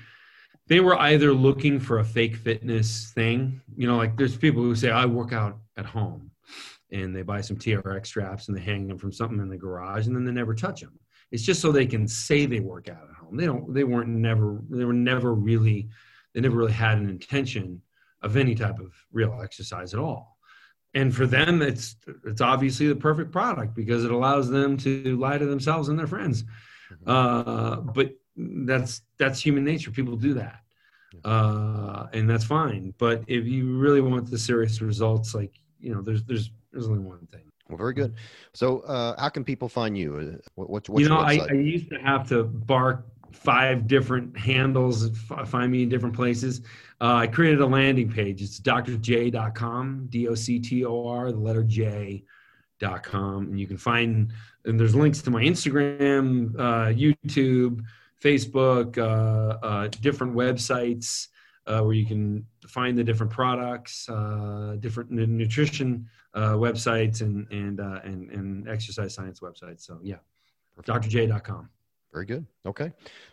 [0.68, 3.62] they were either looking for a fake fitness thing.
[3.76, 6.32] You know, like there's people who say I work out at home,
[6.92, 10.08] and they buy some TRX straps and they hang them from something in the garage,
[10.08, 11.00] and then they never touch them.
[11.32, 13.36] It's just so they can say they work out at home.
[13.36, 13.74] They don't.
[13.74, 14.62] They weren't never.
[14.70, 15.90] They were never really.
[16.34, 17.82] They never really had an intention
[18.22, 20.38] of any type of real exercise at all
[20.96, 25.38] and for them it's it's obviously the perfect product because it allows them to lie
[25.38, 26.44] to themselves and their friends
[26.92, 27.10] Mm-hmm.
[27.10, 29.92] Uh, but that's that's human nature.
[29.92, 30.60] People do that,
[31.26, 32.94] uh, and that's fine.
[32.98, 37.00] But if you really want the serious results, like you know, there's there's there's only
[37.00, 37.44] one thing.
[37.70, 38.16] Well, very good.
[38.54, 40.16] So, uh, how can people find you?
[40.16, 44.38] Uh, what, what's, what's you know, I, I, used to have to bark five different
[44.38, 45.10] handles,
[45.46, 46.62] find me in different places.
[47.02, 48.42] Uh, I created a landing page.
[48.42, 52.24] It's doctorj.com, D O C T O R, the letter J
[52.80, 54.32] dot com and you can find
[54.66, 57.82] and there's links to my instagram uh, youtube
[58.24, 61.28] facebook uh, uh, different websites
[61.66, 67.80] uh, where you can find the different products uh, different nutrition uh, websites and and,
[67.80, 70.18] uh, and and exercise science websites so yeah
[70.84, 71.70] doctorj.com
[72.14, 72.92] very good okay